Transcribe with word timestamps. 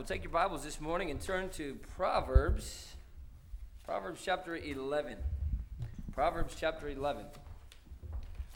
we'll 0.00 0.06
take 0.06 0.24
your 0.24 0.32
Bibles 0.32 0.64
this 0.64 0.80
morning 0.80 1.10
and 1.10 1.20
turn 1.20 1.50
to 1.50 1.74
Proverbs, 1.94 2.94
Proverbs 3.84 4.22
chapter 4.24 4.56
11. 4.56 5.18
Proverbs 6.14 6.56
chapter 6.58 6.88
11. 6.88 7.26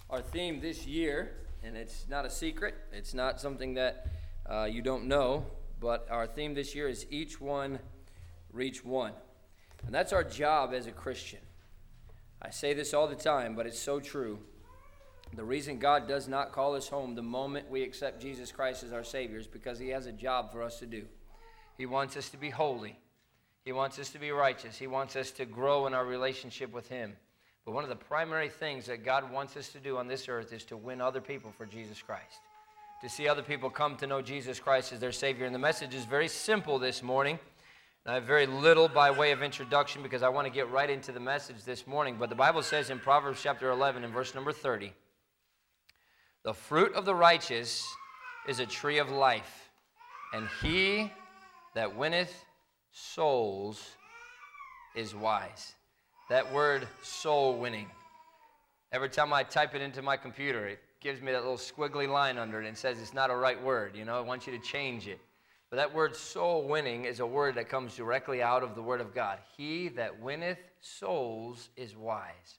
Our 0.09 0.23
theme 0.23 0.63
this 0.63 0.87
year, 0.87 1.33
and 1.63 1.77
it's 1.77 2.07
not 2.09 2.25
a 2.25 2.31
secret, 2.31 2.75
it's 2.95 3.13
not 3.13 3.43
something 3.43 3.75
that 3.75 4.07
uh, 4.49 4.65
you 4.65 4.81
don't 4.81 5.05
know, 5.05 5.45
but 5.81 6.09
our 6.11 6.27
theme 6.27 6.55
this 6.55 6.75
year 6.75 6.89
is 6.89 7.05
Each 7.11 7.39
One 7.39 7.79
Reach 8.51 8.83
One. 8.83 9.13
And 9.85 9.95
that's 9.95 10.15
our 10.15 10.25
job 10.25 10.73
as 10.73 10.87
a 10.87 10.93
Christian. 10.93 11.41
I 12.41 12.49
say 12.49 12.73
this 12.73 12.95
all 12.95 13.07
the 13.07 13.15
time, 13.15 13.55
but 13.55 13.67
it's 13.67 13.79
so 13.79 14.01
true. 14.01 14.39
The 15.35 15.45
reason 15.45 15.79
God 15.79 16.09
does 16.09 16.27
not 16.27 16.53
call 16.53 16.75
us 16.75 16.89
home 16.89 17.15
the 17.15 17.23
moment 17.23 17.69
we 17.69 17.83
accept 17.83 18.23
Jesus 18.23 18.51
Christ 18.51 18.83
as 18.83 18.95
our 18.95 19.05
Savior 19.05 19.37
is 19.37 19.47
because 19.47 19.79
He 19.79 19.91
has 19.91 20.07
a 20.07 20.13
job 20.13 20.51
for 20.51 20.63
us 20.63 20.79
to 20.79 20.87
do. 20.87 21.05
He 21.77 21.87
wants 21.87 22.17
us 22.17 22.29
to 22.31 22.37
be 22.37 22.51
holy, 22.51 22.99
He 23.65 23.73
wants 23.73 23.99
us 23.99 24.11
to 24.11 24.19
be 24.19 24.31
righteous, 24.31 24.77
He 24.77 24.87
wants 24.87 25.17
us 25.17 25.31
to 25.33 25.45
grow 25.45 25.87
in 25.87 25.95
our 25.95 26.05
relationship 26.05 26.73
with 26.73 26.89
Him. 26.89 27.15
But 27.65 27.73
one 27.73 27.85
of 27.85 27.91
the 27.91 27.97
primary 27.97 28.51
things 28.51 28.87
that 28.87 29.05
God 29.05 29.33
wants 29.33 29.57
us 29.57 29.69
to 29.71 29.79
do 29.79 29.97
on 29.97 30.07
this 30.07 30.29
earth 30.29 30.53
is 30.53 30.65
to 30.65 30.77
win 30.77 31.01
other 31.01 31.23
people 31.23 31.51
for 31.51 31.65
Jesus 31.65 32.03
Christ, 32.03 32.41
to 33.03 33.09
see 33.09 33.27
other 33.27 33.43
people 33.43 33.71
come 33.71 33.97
to 33.97 34.07
know 34.07 34.21
Jesus 34.21 34.61
Christ 34.61 34.93
as 34.93 35.01
their 35.01 35.13
Savior. 35.13 35.47
And 35.47 35.55
the 35.55 35.59
message 35.59 35.95
is 35.95 36.05
very 36.05 36.29
simple 36.29 36.79
this 36.79 37.03
morning. 37.03 37.39
I 38.07 38.15
have 38.15 38.25
very 38.25 38.45
little 38.45 38.87
by 38.87 39.11
way 39.11 39.33
of 39.33 39.43
introduction 39.43 40.03
because 40.03 40.23
I 40.23 40.29
want 40.29 40.47
to 40.47 40.53
get 40.53 40.71
right 40.71 40.91
into 40.91 41.11
the 41.11 41.21
message 41.21 41.65
this 41.65 41.87
morning. 41.87 42.17
But 42.19 42.29
the 42.29 42.35
Bible 42.35 42.63
says 42.63 42.91
in 42.91 42.99
Proverbs 42.99 43.41
chapter 43.43 43.71
11 43.71 44.05
and 44.05 44.13
verse 44.13 44.35
number 44.35 44.53
30 44.53 44.93
the 46.45 46.53
fruit 46.53 46.93
of 46.95 47.07
the 47.07 47.15
righteous 47.15 47.83
is 48.47 48.61
a 48.61 48.67
tree 48.67 48.99
of 48.99 49.11
life, 49.11 49.71
and 50.35 50.47
he 50.61 51.11
that 51.75 51.97
winneth 51.97 52.45
souls 52.93 53.91
is 54.95 55.15
wise. 55.15 55.75
That 56.31 56.53
word, 56.53 56.87
soul 57.03 57.59
winning. 57.59 57.87
Every 58.93 59.09
time 59.09 59.33
I 59.33 59.43
type 59.43 59.75
it 59.75 59.83
into 59.83 60.03
my 60.03 60.17
computer, 60.17 60.67
it 60.67 60.79
gives 61.01 61.21
me 61.21 61.33
that 61.33 61.43
little 61.43 61.57
squiggly 61.57 62.09
line 62.09 62.39
under 62.39 62.63
it 62.63 62.67
and 62.67 62.77
says 62.77 63.01
it's 63.01 63.13
not 63.13 63.31
a 63.31 63.37
right 63.37 63.61
word. 63.63 63.97
You 63.97 64.05
know, 64.05 64.17
I 64.17 64.21
want 64.21 64.47
you 64.47 64.53
to 64.57 64.59
change 64.59 65.09
it. 65.09 65.21
But 65.69 65.77
that 65.77 65.95
word 65.95 66.15
soul 66.15 66.69
winning 66.69 67.05
is 67.05 67.21
a 67.21 67.27
word 67.27 67.57
that 67.57 67.69
comes 67.69 67.97
directly 67.97 68.41
out 68.41 68.63
of 68.63 68.77
the 68.77 68.83
Word 68.83 69.01
of 69.01 69.13
God. 69.13 69.39
He 69.57 69.89
that 69.89 70.21
winneth 70.21 70.59
souls 70.81 71.69
is 71.77 71.97
wise. 71.97 72.59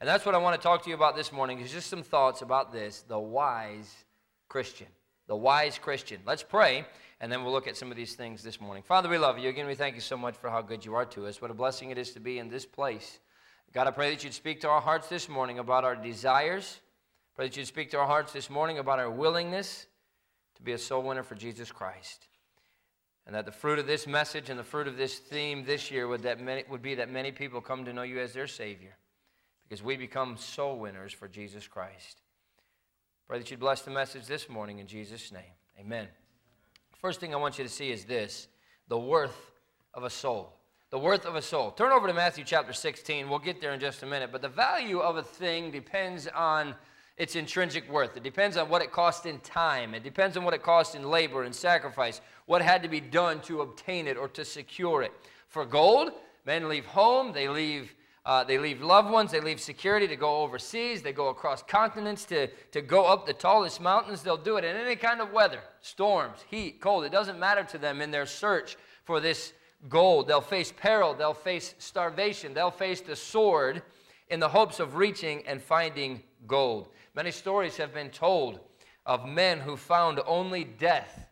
And 0.00 0.08
that's 0.08 0.26
what 0.26 0.34
I 0.34 0.38
want 0.38 0.60
to 0.60 0.62
talk 0.62 0.82
to 0.82 0.90
you 0.90 0.96
about 0.96 1.16
this 1.16 1.32
morning 1.32 1.60
is 1.60 1.72
just 1.72 1.88
some 1.88 2.02
thoughts 2.02 2.42
about 2.42 2.72
this, 2.72 3.04
the 3.06 3.18
wise 3.18 3.94
Christian. 4.48 4.88
The 5.28 5.36
wise 5.36 5.78
Christian. 5.78 6.20
Let's 6.26 6.42
pray, 6.42 6.86
and 7.20 7.32
then 7.32 7.42
we'll 7.42 7.52
look 7.52 7.66
at 7.66 7.76
some 7.76 7.90
of 7.90 7.96
these 7.96 8.14
things 8.14 8.42
this 8.42 8.60
morning. 8.60 8.82
Father, 8.82 9.08
we 9.08 9.18
love 9.18 9.38
you. 9.38 9.48
Again, 9.48 9.66
we 9.66 9.74
thank 9.74 9.94
you 9.94 10.00
so 10.00 10.16
much 10.16 10.36
for 10.36 10.50
how 10.50 10.60
good 10.60 10.84
you 10.84 10.94
are 10.94 11.06
to 11.06 11.26
us. 11.26 11.40
What 11.40 11.50
a 11.50 11.54
blessing 11.54 11.90
it 11.90 11.98
is 11.98 12.12
to 12.12 12.20
be 12.20 12.38
in 12.38 12.48
this 12.48 12.66
place. 12.66 13.20
God, 13.72 13.86
I 13.86 13.90
pray 13.90 14.10
that 14.10 14.22
you'd 14.22 14.34
speak 14.34 14.60
to 14.62 14.68
our 14.68 14.80
hearts 14.80 15.08
this 15.08 15.28
morning 15.28 15.58
about 15.58 15.84
our 15.84 15.96
desires. 15.96 16.80
Pray 17.34 17.46
that 17.46 17.56
you'd 17.56 17.66
speak 17.66 17.90
to 17.90 17.98
our 17.98 18.06
hearts 18.06 18.32
this 18.32 18.50
morning 18.50 18.78
about 18.78 18.98
our 18.98 19.10
willingness 19.10 19.86
to 20.56 20.62
be 20.62 20.72
a 20.72 20.78
soul 20.78 21.02
winner 21.02 21.22
for 21.22 21.34
Jesus 21.34 21.70
Christ. 21.70 22.26
And 23.26 23.34
that 23.34 23.44
the 23.44 23.52
fruit 23.52 23.78
of 23.78 23.86
this 23.86 24.06
message 24.06 24.50
and 24.50 24.58
the 24.58 24.64
fruit 24.64 24.86
of 24.86 24.96
this 24.96 25.18
theme 25.18 25.64
this 25.64 25.90
year 25.90 26.06
would, 26.06 26.22
that 26.22 26.40
many, 26.40 26.64
would 26.70 26.82
be 26.82 26.94
that 26.94 27.10
many 27.10 27.32
people 27.32 27.60
come 27.60 27.84
to 27.84 27.92
know 27.92 28.02
you 28.02 28.20
as 28.20 28.32
their 28.32 28.46
Savior 28.46 28.96
because 29.68 29.82
we 29.82 29.96
become 29.96 30.36
soul 30.36 30.78
winners 30.78 31.12
for 31.12 31.28
Jesus 31.28 31.66
Christ. 31.66 32.20
Pray 33.26 33.38
that 33.38 33.50
you'd 33.50 33.58
bless 33.58 33.82
the 33.82 33.90
message 33.90 34.26
this 34.26 34.48
morning 34.48 34.78
in 34.78 34.86
Jesus' 34.86 35.32
name. 35.32 35.42
Amen. 35.78 36.06
First 37.00 37.20
thing 37.20 37.34
I 37.34 37.36
want 37.36 37.58
you 37.58 37.64
to 37.64 37.70
see 37.70 37.90
is 37.90 38.04
this 38.04 38.48
the 38.88 38.98
worth 38.98 39.52
of 39.94 40.04
a 40.04 40.10
soul. 40.10 40.52
The 40.90 40.98
worth 40.98 41.26
of 41.26 41.34
a 41.34 41.42
soul. 41.42 41.72
Turn 41.72 41.92
over 41.92 42.06
to 42.06 42.14
Matthew 42.14 42.44
chapter 42.44 42.72
16. 42.72 43.28
We'll 43.28 43.38
get 43.38 43.60
there 43.60 43.72
in 43.72 43.80
just 43.80 44.02
a 44.02 44.06
minute. 44.06 44.30
But 44.30 44.40
the 44.40 44.48
value 44.48 45.00
of 45.00 45.16
a 45.16 45.22
thing 45.22 45.70
depends 45.70 46.28
on 46.28 46.74
its 47.16 47.34
intrinsic 47.34 47.90
worth. 47.90 48.16
It 48.16 48.22
depends 48.22 48.56
on 48.56 48.68
what 48.68 48.82
it 48.82 48.92
cost 48.92 49.26
in 49.26 49.40
time. 49.40 49.94
It 49.94 50.04
depends 50.04 50.36
on 50.36 50.44
what 50.44 50.54
it 50.54 50.62
cost 50.62 50.94
in 50.94 51.10
labor 51.10 51.42
and 51.42 51.54
sacrifice, 51.54 52.20
what 52.46 52.62
had 52.62 52.82
to 52.82 52.88
be 52.88 53.00
done 53.00 53.40
to 53.42 53.62
obtain 53.62 54.06
it 54.06 54.16
or 54.16 54.28
to 54.28 54.44
secure 54.44 55.02
it. 55.02 55.12
For 55.48 55.64
gold, 55.64 56.12
men 56.44 56.68
leave 56.68 56.86
home, 56.86 57.32
they 57.32 57.48
leave 57.48 57.94
uh, 58.26 58.42
they 58.42 58.58
leave 58.58 58.82
loved 58.82 59.08
ones, 59.08 59.30
they 59.30 59.40
leave 59.40 59.60
security 59.60 60.08
to 60.08 60.16
go 60.16 60.42
overseas, 60.42 61.00
they 61.00 61.12
go 61.12 61.28
across 61.28 61.62
continents 61.62 62.24
to, 62.24 62.48
to 62.72 62.82
go 62.82 63.06
up 63.06 63.24
the 63.24 63.32
tallest 63.32 63.80
mountains. 63.80 64.20
They'll 64.20 64.36
do 64.36 64.56
it 64.56 64.64
in 64.64 64.74
any 64.74 64.96
kind 64.96 65.20
of 65.20 65.32
weather 65.32 65.60
storms, 65.80 66.40
heat, 66.50 66.80
cold. 66.80 67.04
It 67.04 67.12
doesn't 67.12 67.38
matter 67.38 67.62
to 67.62 67.78
them 67.78 68.00
in 68.00 68.10
their 68.10 68.26
search 68.26 68.76
for 69.04 69.20
this 69.20 69.52
gold. 69.88 70.26
They'll 70.26 70.40
face 70.40 70.72
peril, 70.76 71.14
they'll 71.14 71.34
face 71.34 71.76
starvation, 71.78 72.52
they'll 72.52 72.72
face 72.72 73.00
the 73.00 73.14
sword 73.14 73.82
in 74.28 74.40
the 74.40 74.48
hopes 74.48 74.80
of 74.80 74.96
reaching 74.96 75.46
and 75.46 75.62
finding 75.62 76.20
gold. 76.48 76.88
Many 77.14 77.30
stories 77.30 77.76
have 77.76 77.94
been 77.94 78.10
told 78.10 78.58
of 79.06 79.24
men 79.24 79.60
who 79.60 79.76
found 79.76 80.20
only 80.26 80.64
death 80.64 81.28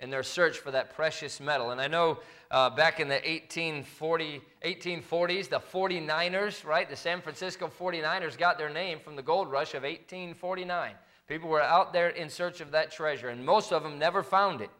in 0.00 0.08
their 0.08 0.22
search 0.22 0.58
for 0.58 0.70
that 0.70 0.94
precious 0.94 1.40
metal. 1.40 1.72
And 1.72 1.80
I 1.80 1.88
know 1.88 2.20
uh, 2.50 2.70
back 2.70 3.00
in 3.00 3.08
the 3.08 3.14
1840, 3.14 4.40
1840s, 4.64 5.48
the 5.48 5.60
49ers, 5.60 6.64
right? 6.64 6.88
The 6.88 6.96
San 6.96 7.20
Francisco 7.20 7.68
49ers 7.68 8.38
got 8.38 8.56
their 8.56 8.70
name 8.70 9.00
from 9.00 9.16
the 9.16 9.22
gold 9.22 9.50
rush 9.50 9.74
of 9.74 9.82
1849. 9.82 10.92
People 11.26 11.50
were 11.50 11.62
out 11.62 11.92
there 11.92 12.08
in 12.08 12.30
search 12.30 12.62
of 12.62 12.70
that 12.70 12.90
treasure, 12.90 13.28
and 13.28 13.44
most 13.44 13.70
of 13.70 13.82
them 13.82 13.98
never 13.98 14.22
found 14.22 14.62
it. 14.62 14.70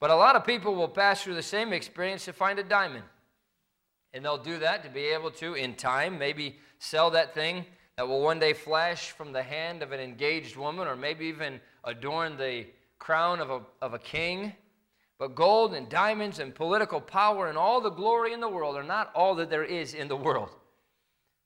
But 0.00 0.10
a 0.10 0.16
lot 0.16 0.34
of 0.34 0.44
people 0.44 0.74
will 0.74 0.88
pass 0.88 1.22
through 1.22 1.36
the 1.36 1.42
same 1.42 1.72
experience 1.72 2.24
to 2.24 2.32
find 2.32 2.58
a 2.58 2.64
diamond. 2.64 3.04
And 4.12 4.24
they'll 4.24 4.36
do 4.36 4.58
that 4.58 4.82
to 4.82 4.90
be 4.90 5.04
able 5.04 5.30
to, 5.32 5.54
in 5.54 5.74
time, 5.74 6.18
maybe 6.18 6.58
sell 6.80 7.10
that 7.10 7.32
thing 7.32 7.64
that 7.96 8.08
will 8.08 8.20
one 8.20 8.40
day 8.40 8.52
flash 8.52 9.12
from 9.12 9.32
the 9.32 9.42
hand 9.42 9.82
of 9.82 9.92
an 9.92 10.00
engaged 10.00 10.56
woman, 10.56 10.88
or 10.88 10.96
maybe 10.96 11.26
even 11.26 11.60
adorn 11.84 12.36
the 12.36 12.66
crown 12.98 13.38
of 13.38 13.50
a, 13.50 13.60
of 13.80 13.94
a 13.94 13.98
king. 14.00 14.52
But 15.18 15.34
gold 15.34 15.74
and 15.74 15.88
diamonds 15.88 16.38
and 16.38 16.54
political 16.54 17.00
power 17.00 17.48
and 17.48 17.56
all 17.56 17.80
the 17.80 17.90
glory 17.90 18.32
in 18.32 18.40
the 18.40 18.48
world 18.48 18.76
are 18.76 18.82
not 18.82 19.12
all 19.14 19.34
that 19.36 19.50
there 19.50 19.64
is 19.64 19.94
in 19.94 20.08
the 20.08 20.16
world. 20.16 20.50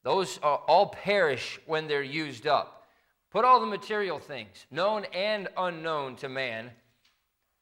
Those 0.03 0.39
all 0.39 0.87
perish 0.87 1.59
when 1.67 1.89
they're 1.89 2.03
used 2.03 2.47
up. 2.47 2.85
Put 3.31 3.45
all 3.45 3.61
the 3.61 3.67
material 3.67 4.19
things, 4.19 4.67
known 4.71 5.05
and 5.13 5.49
unknown 5.57 6.17
to 6.17 6.29
man, 6.29 6.71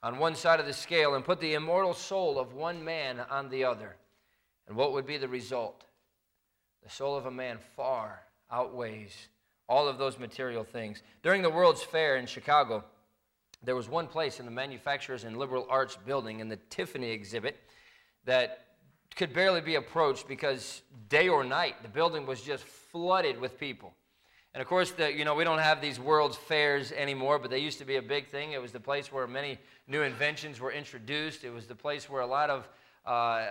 on 0.03 0.19
one 0.19 0.35
side 0.35 0.61
of 0.61 0.67
the 0.67 0.73
scale 0.73 1.15
and 1.15 1.25
put 1.25 1.41
the 1.41 1.55
immortal 1.55 1.95
soul 1.95 2.39
of 2.39 2.53
one 2.53 2.85
man 2.85 3.21
on 3.31 3.49
the 3.49 3.65
other. 3.65 3.97
And 4.69 4.77
what 4.77 4.93
would 4.93 5.07
be 5.07 5.17
the 5.17 5.27
result? 5.27 5.85
The 6.83 6.91
soul 6.91 7.17
of 7.17 7.25
a 7.25 7.31
man 7.31 7.59
far 7.75 8.21
outweighs 8.53 9.29
all 9.67 9.89
of 9.89 9.97
those 9.97 10.19
material 10.19 10.63
things. 10.63 11.03
During 11.23 11.41
the 11.41 11.51
World's 11.51 11.83
Fair 11.83 12.17
in 12.17 12.27
Chicago, 12.27 12.85
there 13.65 13.77
was 13.77 13.89
one 13.89 14.07
place 14.07 14.41
in 14.41 14.47
the 14.47 14.53
Manufacturers 14.53 15.25
and 15.25 15.37
Liberal 15.37 15.67
Arts 15.71 15.97
building 16.05 16.41
in 16.41 16.49
the 16.49 16.59
Tiffany 16.71 17.11
exhibit 17.11 17.57
that 18.25 18.67
could 19.17 19.33
barely 19.33 19.61
be 19.61 19.77
approached 19.77 20.27
because 20.27 20.83
day 21.09 21.29
or 21.29 21.45
night 21.45 21.83
the 21.83 21.89
building 21.89 22.27
was 22.27 22.43
just 22.43 22.65
flooded 22.65 23.41
with 23.41 23.59
people. 23.59 23.95
And 24.55 24.61
of 24.61 24.69
course, 24.69 24.93
the, 24.93 25.13
you 25.13 25.25
know, 25.25 25.35
we 25.35 25.43
don't 25.43 25.59
have 25.59 25.81
these 25.81 25.99
world's 25.99 26.37
fairs 26.37 26.93
anymore, 26.93 27.41
but 27.41 27.51
they 27.51 27.59
used 27.59 27.79
to 27.79 27.85
be 27.85 27.97
a 27.97 28.03
big 28.03 28.29
thing. 28.29 28.53
It 28.53 28.63
was 28.63 28.71
the 28.71 28.81
place 28.81 29.11
where 29.13 29.27
many 29.27 29.59
new 29.89 30.03
inventions 30.03 30.61
were 30.61 30.71
introduced. 30.71 31.43
It 31.43 31.51
was 31.51 31.67
the 31.67 31.75
place 31.75 32.09
where 32.09 32.23
a 32.23 32.27
lot 32.27 32.51
of, 32.51 32.69
uh, 33.05 33.47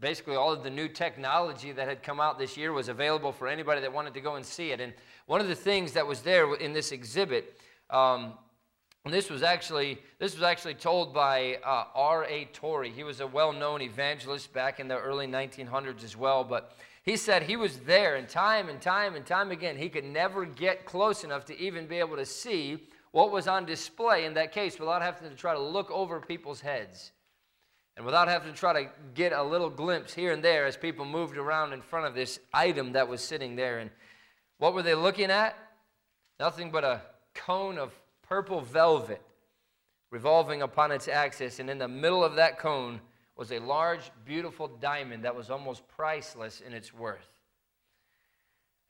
basically, 0.00 0.36
all 0.36 0.52
of 0.52 0.62
the 0.62 0.68
new 0.70 0.86
technology 0.86 1.72
that 1.72 1.88
had 1.88 2.02
come 2.02 2.20
out 2.20 2.38
this 2.38 2.58
year 2.58 2.72
was 2.72 2.88
available 2.88 3.32
for 3.32 3.48
anybody 3.48 3.80
that 3.80 3.92
wanted 3.92 4.12
to 4.14 4.20
go 4.20 4.34
and 4.34 4.44
see 4.44 4.70
it. 4.70 4.80
And 4.80 4.92
one 5.24 5.40
of 5.40 5.48
the 5.48 5.54
things 5.54 5.92
that 5.92 6.06
was 6.06 6.20
there 6.20 6.54
in 6.56 6.74
this 6.74 6.92
exhibit 6.92 7.58
um, 7.88 8.34
and 9.04 9.12
this 9.12 9.28
was 9.28 9.42
actually 9.42 9.98
this 10.18 10.34
was 10.34 10.42
actually 10.42 10.74
told 10.74 11.12
by 11.12 11.58
uh, 11.64 11.84
R.A. 11.94 12.46
Torrey. 12.52 12.90
He 12.90 13.04
was 13.04 13.20
a 13.20 13.26
well-known 13.26 13.82
evangelist 13.82 14.52
back 14.52 14.80
in 14.80 14.88
the 14.88 14.98
early 14.98 15.26
1900s 15.26 16.02
as 16.02 16.16
well. 16.16 16.42
But 16.42 16.72
he 17.02 17.18
said 17.18 17.42
he 17.42 17.56
was 17.56 17.80
there, 17.80 18.16
and 18.16 18.26
time 18.26 18.70
and 18.70 18.80
time 18.80 19.14
and 19.14 19.26
time 19.26 19.50
again, 19.50 19.76
he 19.76 19.90
could 19.90 20.04
never 20.04 20.46
get 20.46 20.86
close 20.86 21.22
enough 21.22 21.44
to 21.46 21.58
even 21.58 21.86
be 21.86 21.96
able 21.96 22.16
to 22.16 22.24
see 22.24 22.88
what 23.10 23.30
was 23.30 23.46
on 23.46 23.66
display 23.66 24.24
in 24.24 24.34
that 24.34 24.52
case 24.52 24.78
without 24.78 25.02
having 25.02 25.28
to 25.28 25.36
try 25.36 25.52
to 25.52 25.60
look 25.60 25.90
over 25.90 26.18
people's 26.18 26.62
heads, 26.62 27.12
and 27.98 28.06
without 28.06 28.26
having 28.26 28.50
to 28.50 28.58
try 28.58 28.84
to 28.84 28.90
get 29.12 29.32
a 29.32 29.42
little 29.42 29.68
glimpse 29.68 30.14
here 30.14 30.32
and 30.32 30.42
there 30.42 30.64
as 30.64 30.78
people 30.78 31.04
moved 31.04 31.36
around 31.36 31.74
in 31.74 31.82
front 31.82 32.06
of 32.06 32.14
this 32.14 32.40
item 32.54 32.92
that 32.92 33.06
was 33.06 33.22
sitting 33.22 33.54
there. 33.54 33.80
And 33.80 33.90
what 34.56 34.72
were 34.72 34.82
they 34.82 34.94
looking 34.94 35.30
at? 35.30 35.56
Nothing 36.40 36.70
but 36.70 36.84
a 36.84 37.02
cone 37.34 37.78
of 37.78 37.92
purple 38.34 38.60
velvet 38.62 39.22
revolving 40.10 40.60
upon 40.60 40.90
its 40.90 41.06
axis, 41.06 41.60
and 41.60 41.70
in 41.70 41.78
the 41.78 41.86
middle 41.86 42.24
of 42.24 42.34
that 42.34 42.58
cone 42.58 43.00
was 43.36 43.52
a 43.52 43.60
large, 43.60 44.10
beautiful 44.24 44.66
diamond 44.66 45.24
that 45.24 45.36
was 45.36 45.50
almost 45.50 45.86
priceless 45.86 46.60
in 46.60 46.72
its 46.72 46.92
worth. 46.92 47.28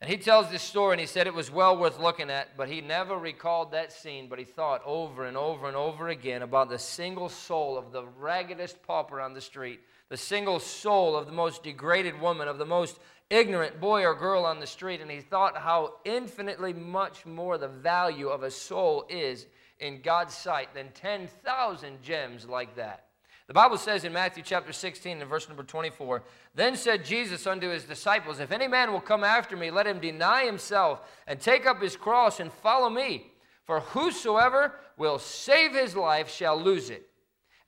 And 0.01 0.09
he 0.09 0.17
tells 0.17 0.49
this 0.49 0.63
story, 0.63 0.93
and 0.93 0.99
he 0.99 1.05
said 1.05 1.27
it 1.27 1.33
was 1.35 1.51
well 1.51 1.77
worth 1.77 1.99
looking 1.99 2.31
at, 2.31 2.57
but 2.57 2.69
he 2.69 2.81
never 2.81 3.19
recalled 3.19 3.71
that 3.71 3.91
scene, 3.91 4.29
but 4.29 4.39
he 4.39 4.45
thought 4.45 4.81
over 4.83 5.25
and 5.25 5.37
over 5.37 5.67
and 5.67 5.77
over 5.77 6.07
again 6.07 6.41
about 6.41 6.69
the 6.69 6.79
single 6.79 7.29
soul 7.29 7.77
of 7.77 7.91
the 7.91 8.03
raggedest 8.17 8.81
pauper 8.81 9.21
on 9.21 9.35
the 9.35 9.41
street, 9.41 9.79
the 10.09 10.17
single 10.17 10.59
soul 10.59 11.15
of 11.15 11.27
the 11.27 11.31
most 11.31 11.61
degraded 11.61 12.19
woman, 12.19 12.47
of 12.47 12.57
the 12.57 12.65
most 12.65 12.99
ignorant 13.29 13.79
boy 13.79 14.03
or 14.03 14.13
girl 14.13 14.45
on 14.45 14.59
the 14.59 14.67
street, 14.67 15.01
and 15.01 15.09
he 15.09 15.19
thought 15.19 15.57
how 15.57 15.95
infinitely 16.05 16.73
much 16.73 17.25
more 17.25 17.57
the 17.57 17.67
value 17.67 18.27
of 18.27 18.43
a 18.43 18.51
soul 18.51 19.05
is 19.09 19.47
in 19.79 20.01
God's 20.01 20.33
sight 20.33 20.73
than 20.73 20.89
10,000 20.93 22.01
gems 22.01 22.47
like 22.47 22.75
that. 22.75 23.05
The 23.47 23.53
Bible 23.53 23.77
says 23.77 24.03
in 24.03 24.13
Matthew 24.13 24.41
chapter 24.43 24.73
16 24.73 25.21
and 25.21 25.29
verse 25.29 25.47
number 25.47 25.63
24, 25.63 26.23
Then 26.55 26.75
said 26.75 27.05
Jesus 27.05 27.45
unto 27.45 27.69
his 27.69 27.83
disciples, 27.83 28.39
If 28.39 28.51
any 28.51 28.67
man 28.67 28.91
will 28.91 29.01
come 29.01 29.23
after 29.23 29.55
me, 29.55 29.69
let 29.69 29.85
him 29.85 29.99
deny 29.99 30.45
himself 30.45 31.01
and 31.27 31.39
take 31.39 31.67
up 31.67 31.79
his 31.81 31.95
cross 31.95 32.39
and 32.39 32.51
follow 32.51 32.89
me. 32.89 33.31
For 33.65 33.81
whosoever 33.81 34.75
will 34.97 35.19
save 35.19 35.73
his 35.73 35.95
life 35.95 36.29
shall 36.29 36.59
lose 36.59 36.89
it, 36.89 37.07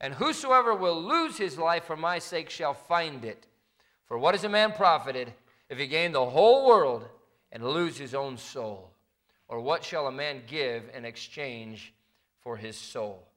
and 0.00 0.14
whosoever 0.14 0.74
will 0.74 1.00
lose 1.00 1.36
his 1.36 1.58
life 1.58 1.84
for 1.84 1.96
my 1.96 2.18
sake 2.18 2.50
shall 2.50 2.74
find 2.74 3.24
it. 3.24 3.46
For 4.06 4.18
what 4.18 4.34
is 4.34 4.44
a 4.44 4.48
man 4.48 4.72
profited 4.72 5.32
if 5.68 5.78
he 5.78 5.86
gain 5.86 6.12
the 6.12 6.24
whole 6.24 6.66
world 6.66 7.06
and 7.52 7.64
lose 7.64 7.96
his 7.96 8.14
own 8.14 8.36
soul? 8.36 8.90
Or 9.48 9.60
what 9.60 9.84
shall 9.84 10.06
a 10.06 10.12
man 10.12 10.42
give 10.46 10.84
in 10.94 11.04
exchange 11.04 11.94
for 12.40 12.56
his 12.56 12.76
soul? 12.76 13.28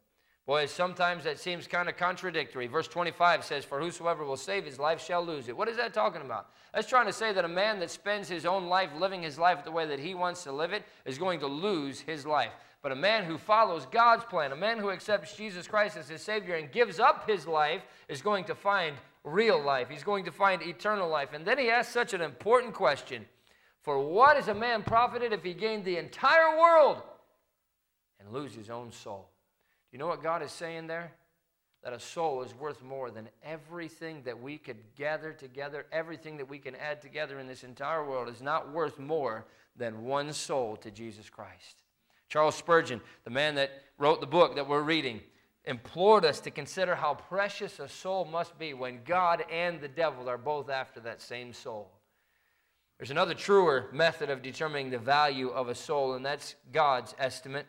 Boy, 0.45 0.65
sometimes 0.65 1.23
that 1.23 1.39
seems 1.39 1.67
kind 1.67 1.87
of 1.87 1.95
contradictory. 1.95 2.67
Verse 2.67 2.87
25 2.87 3.45
says, 3.45 3.63
For 3.63 3.79
whosoever 3.79 4.25
will 4.25 4.35
save 4.35 4.65
his 4.65 4.79
life 4.79 5.01
shall 5.01 5.23
lose 5.23 5.47
it. 5.47 5.55
What 5.55 5.69
is 5.69 5.77
that 5.77 5.93
talking 5.93 6.21
about? 6.21 6.49
That's 6.73 6.89
trying 6.89 7.05
to 7.05 7.13
say 7.13 7.31
that 7.31 7.45
a 7.45 7.49
man 7.49 7.79
that 7.79 7.91
spends 7.91 8.27
his 8.27 8.45
own 8.45 8.67
life 8.67 8.89
living 8.99 9.21
his 9.21 9.37
life 9.37 9.63
the 9.63 9.71
way 9.71 9.85
that 9.85 9.99
he 9.99 10.13
wants 10.15 10.43
to 10.43 10.51
live 10.51 10.73
it 10.73 10.83
is 11.05 11.17
going 11.17 11.39
to 11.41 11.47
lose 11.47 12.01
his 12.01 12.25
life. 12.25 12.51
But 12.81 12.91
a 12.91 12.95
man 12.95 13.23
who 13.23 13.37
follows 13.37 13.85
God's 13.85 14.25
plan, 14.25 14.51
a 14.51 14.55
man 14.55 14.79
who 14.79 14.89
accepts 14.89 15.37
Jesus 15.37 15.67
Christ 15.67 15.95
as 15.95 16.09
his 16.09 16.23
Savior 16.23 16.55
and 16.55 16.71
gives 16.71 16.99
up 16.99 17.29
his 17.29 17.45
life, 17.45 17.83
is 18.09 18.23
going 18.23 18.45
to 18.45 18.55
find 18.55 18.95
real 19.23 19.61
life. 19.61 19.89
He's 19.89 20.03
going 20.03 20.25
to 20.25 20.31
find 20.31 20.61
eternal 20.61 21.09
life. 21.09 21.29
And 21.33 21.45
then 21.45 21.57
he 21.57 21.69
asks 21.69 21.93
such 21.93 22.13
an 22.13 22.21
important 22.21 22.73
question 22.73 23.25
For 23.81 23.99
what 23.99 24.37
is 24.37 24.47
a 24.47 24.53
man 24.53 24.83
profited 24.83 25.33
if 25.33 25.43
he 25.43 25.53
gained 25.53 25.85
the 25.85 25.97
entire 25.97 26.59
world 26.59 27.01
and 28.19 28.31
lose 28.31 28.53
his 28.53 28.69
own 28.69 28.91
soul? 28.91 29.29
Do 29.89 29.97
you 29.97 29.99
know 29.99 30.07
what 30.07 30.23
God 30.23 30.41
is 30.41 30.51
saying 30.51 30.87
there? 30.87 31.11
That 31.83 31.93
a 31.93 31.99
soul 31.99 32.43
is 32.43 32.53
worth 32.53 32.83
more 32.83 33.09
than 33.09 33.27
everything 33.43 34.21
that 34.23 34.39
we 34.39 34.57
could 34.57 34.77
gather 34.95 35.33
together, 35.33 35.87
everything 35.91 36.37
that 36.37 36.47
we 36.47 36.59
can 36.59 36.75
add 36.75 37.01
together 37.01 37.39
in 37.39 37.47
this 37.47 37.63
entire 37.63 38.07
world 38.07 38.29
is 38.29 38.41
not 38.41 38.71
worth 38.71 38.99
more 38.99 39.45
than 39.75 40.03
one 40.03 40.31
soul 40.31 40.75
to 40.77 40.91
Jesus 40.91 41.29
Christ. 41.29 41.81
Charles 42.29 42.55
Spurgeon, 42.55 43.01
the 43.23 43.31
man 43.31 43.55
that 43.55 43.71
wrote 43.97 44.21
the 44.21 44.27
book 44.27 44.55
that 44.55 44.69
we're 44.69 44.83
reading, 44.83 45.21
implored 45.65 46.25
us 46.25 46.39
to 46.41 46.51
consider 46.51 46.95
how 46.95 47.13
precious 47.13 47.79
a 47.79 47.87
soul 47.87 48.25
must 48.25 48.57
be 48.57 48.73
when 48.73 49.03
God 49.03 49.43
and 49.51 49.79
the 49.79 49.87
devil 49.87 50.27
are 50.29 50.37
both 50.37 50.69
after 50.69 50.99
that 51.01 51.21
same 51.21 51.53
soul. 51.53 51.91
There's 52.97 53.11
another 53.11 53.33
truer 53.33 53.89
method 53.91 54.29
of 54.29 54.41
determining 54.41 54.91
the 54.91 54.99
value 54.99 55.49
of 55.49 55.69
a 55.69 55.75
soul, 55.75 56.13
and 56.13 56.25
that's 56.25 56.55
God's 56.71 57.15
estimate. 57.17 57.65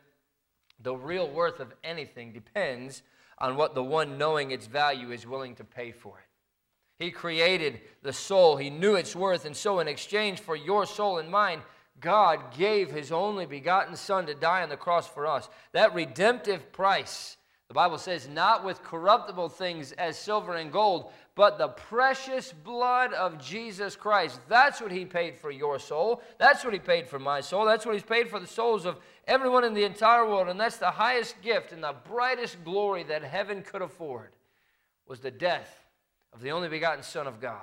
The 0.83 0.95
real 0.95 1.31
worth 1.31 1.61
of 1.61 1.73
anything 1.83 2.33
depends 2.33 3.03
on 3.39 3.57
what 3.57 3.75
the 3.75 3.83
one 3.83 4.19
knowing 4.19 4.51
its 4.51 4.67
value 4.67 5.11
is 5.11 5.27
willing 5.27 5.55
to 5.57 5.65
pay 5.65 5.91
for 5.91 6.19
it. 6.19 7.03
He 7.03 7.11
created 7.11 7.81
the 8.03 8.13
soul, 8.13 8.57
He 8.57 8.71
knew 8.71 8.95
its 8.95 9.17
worth, 9.17 9.45
and 9.45 9.57
so 9.57 9.81
in 9.81 9.89
exchange 9.89 10.41
for 10.41 10.55
your 10.55 10.87
soul 10.87 11.19
and 11.19 11.31
mine, 11.31 11.63
God 11.99 12.55
gave 12.57 12.91
His 12.91 13.11
only 13.11 13.47
begotten 13.47 13.97
Son 13.97 14.27
to 14.27 14.35
die 14.35 14.63
on 14.63 14.69
the 14.69 14.77
cross 14.77 15.07
for 15.07 15.27
us. 15.27 15.49
That 15.73 15.95
redemptive 15.95 16.73
price, 16.73 17.37
the 17.73 17.77
Bible 17.77 17.97
says, 17.97 18.29
not 18.29 18.67
with 18.67 18.83
corruptible 18.83 19.49
things 19.49 19.93
as 19.93 20.19
silver 20.19 20.57
and 20.57 20.71
gold, 20.71 21.11
but 21.35 21.57
the 21.57 21.69
precious 21.69 22.53
blood 22.53 23.15
of 23.15 23.43
Jesus 23.43 23.97
Christ. 23.97 24.41
That's 24.47 24.79
what 24.83 24.93
He 24.93 25.07
paid 25.07 25.39
for 25.39 25.51
your 25.51 25.79
soul. 25.79 26.21
That's 26.37 26.65
what 26.65 26.75
He 26.75 26.79
paid 26.79 27.09
for 27.09 27.19
my 27.19 27.41
soul. 27.41 27.65
That's 27.65 27.87
what 27.87 27.95
He's 27.95 28.05
paid 28.05 28.29
for 28.29 28.39
the 28.39 28.47
souls 28.47 28.85
of 28.85 28.99
everyone 29.27 29.65
in 29.65 29.73
the 29.73 29.85
entire 29.85 30.29
world. 30.29 30.51
And 30.51 30.61
that's 30.61 30.77
the 30.77 30.91
highest 30.91 31.41
gift 31.41 31.73
and 31.73 31.83
the 31.83 31.95
brightest 32.07 32.63
glory 32.63 33.05
that 33.05 33.25
heaven 33.25 33.63
could 33.63 33.81
afford 33.81 34.33
was 35.09 35.21
the 35.21 35.31
death 35.31 35.87
of 36.35 36.43
the 36.43 36.51
only 36.51 36.69
begotten 36.69 37.03
Son 37.03 37.27
of 37.27 37.41
God. 37.41 37.63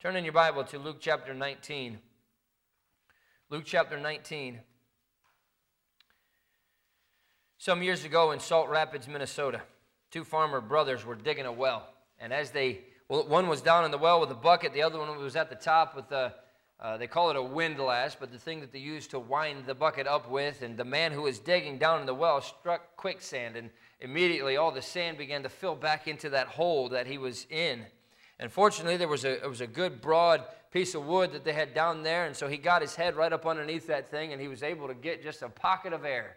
Turn 0.00 0.14
in 0.14 0.22
your 0.22 0.34
Bible 0.34 0.62
to 0.62 0.78
Luke 0.78 0.98
chapter 1.00 1.34
19. 1.34 1.98
Luke 3.50 3.64
chapter 3.66 3.98
19. 3.98 4.60
Some 7.66 7.82
years 7.82 8.04
ago 8.04 8.30
in 8.30 8.38
Sauk 8.38 8.70
Rapids, 8.70 9.08
Minnesota, 9.08 9.60
two 10.12 10.22
farmer 10.22 10.60
brothers 10.60 11.04
were 11.04 11.16
digging 11.16 11.46
a 11.46 11.52
well. 11.52 11.88
And 12.20 12.32
as 12.32 12.52
they, 12.52 12.82
well, 13.08 13.26
one 13.26 13.48
was 13.48 13.60
down 13.60 13.84
in 13.84 13.90
the 13.90 13.98
well 13.98 14.20
with 14.20 14.30
a 14.30 14.36
bucket, 14.36 14.72
the 14.72 14.84
other 14.84 15.00
one 15.00 15.18
was 15.18 15.34
at 15.34 15.50
the 15.50 15.56
top 15.56 15.96
with 15.96 16.12
a, 16.12 16.32
uh, 16.78 16.96
they 16.96 17.08
call 17.08 17.28
it 17.28 17.34
a 17.34 17.42
windlass, 17.42 18.14
but 18.14 18.30
the 18.30 18.38
thing 18.38 18.60
that 18.60 18.70
they 18.70 18.78
use 18.78 19.08
to 19.08 19.18
wind 19.18 19.66
the 19.66 19.74
bucket 19.74 20.06
up 20.06 20.30
with. 20.30 20.62
And 20.62 20.76
the 20.76 20.84
man 20.84 21.10
who 21.10 21.22
was 21.22 21.40
digging 21.40 21.76
down 21.76 21.98
in 21.98 22.06
the 22.06 22.14
well 22.14 22.40
struck 22.40 22.94
quicksand, 22.96 23.56
and 23.56 23.70
immediately 23.98 24.56
all 24.56 24.70
the 24.70 24.80
sand 24.80 25.18
began 25.18 25.42
to 25.42 25.48
fill 25.48 25.74
back 25.74 26.06
into 26.06 26.30
that 26.30 26.46
hole 26.46 26.90
that 26.90 27.08
he 27.08 27.18
was 27.18 27.48
in. 27.50 27.84
And 28.38 28.52
fortunately, 28.52 28.96
there 28.96 29.08
was 29.08 29.24
a, 29.24 29.42
it 29.42 29.50
was 29.50 29.60
a 29.60 29.66
good 29.66 30.00
broad 30.00 30.44
piece 30.70 30.94
of 30.94 31.04
wood 31.04 31.32
that 31.32 31.42
they 31.42 31.52
had 31.52 31.74
down 31.74 32.04
there, 32.04 32.26
and 32.26 32.36
so 32.36 32.46
he 32.46 32.58
got 32.58 32.80
his 32.80 32.94
head 32.94 33.16
right 33.16 33.32
up 33.32 33.44
underneath 33.44 33.88
that 33.88 34.08
thing, 34.08 34.32
and 34.32 34.40
he 34.40 34.46
was 34.46 34.62
able 34.62 34.86
to 34.86 34.94
get 34.94 35.20
just 35.20 35.42
a 35.42 35.48
pocket 35.48 35.92
of 35.92 36.04
air. 36.04 36.36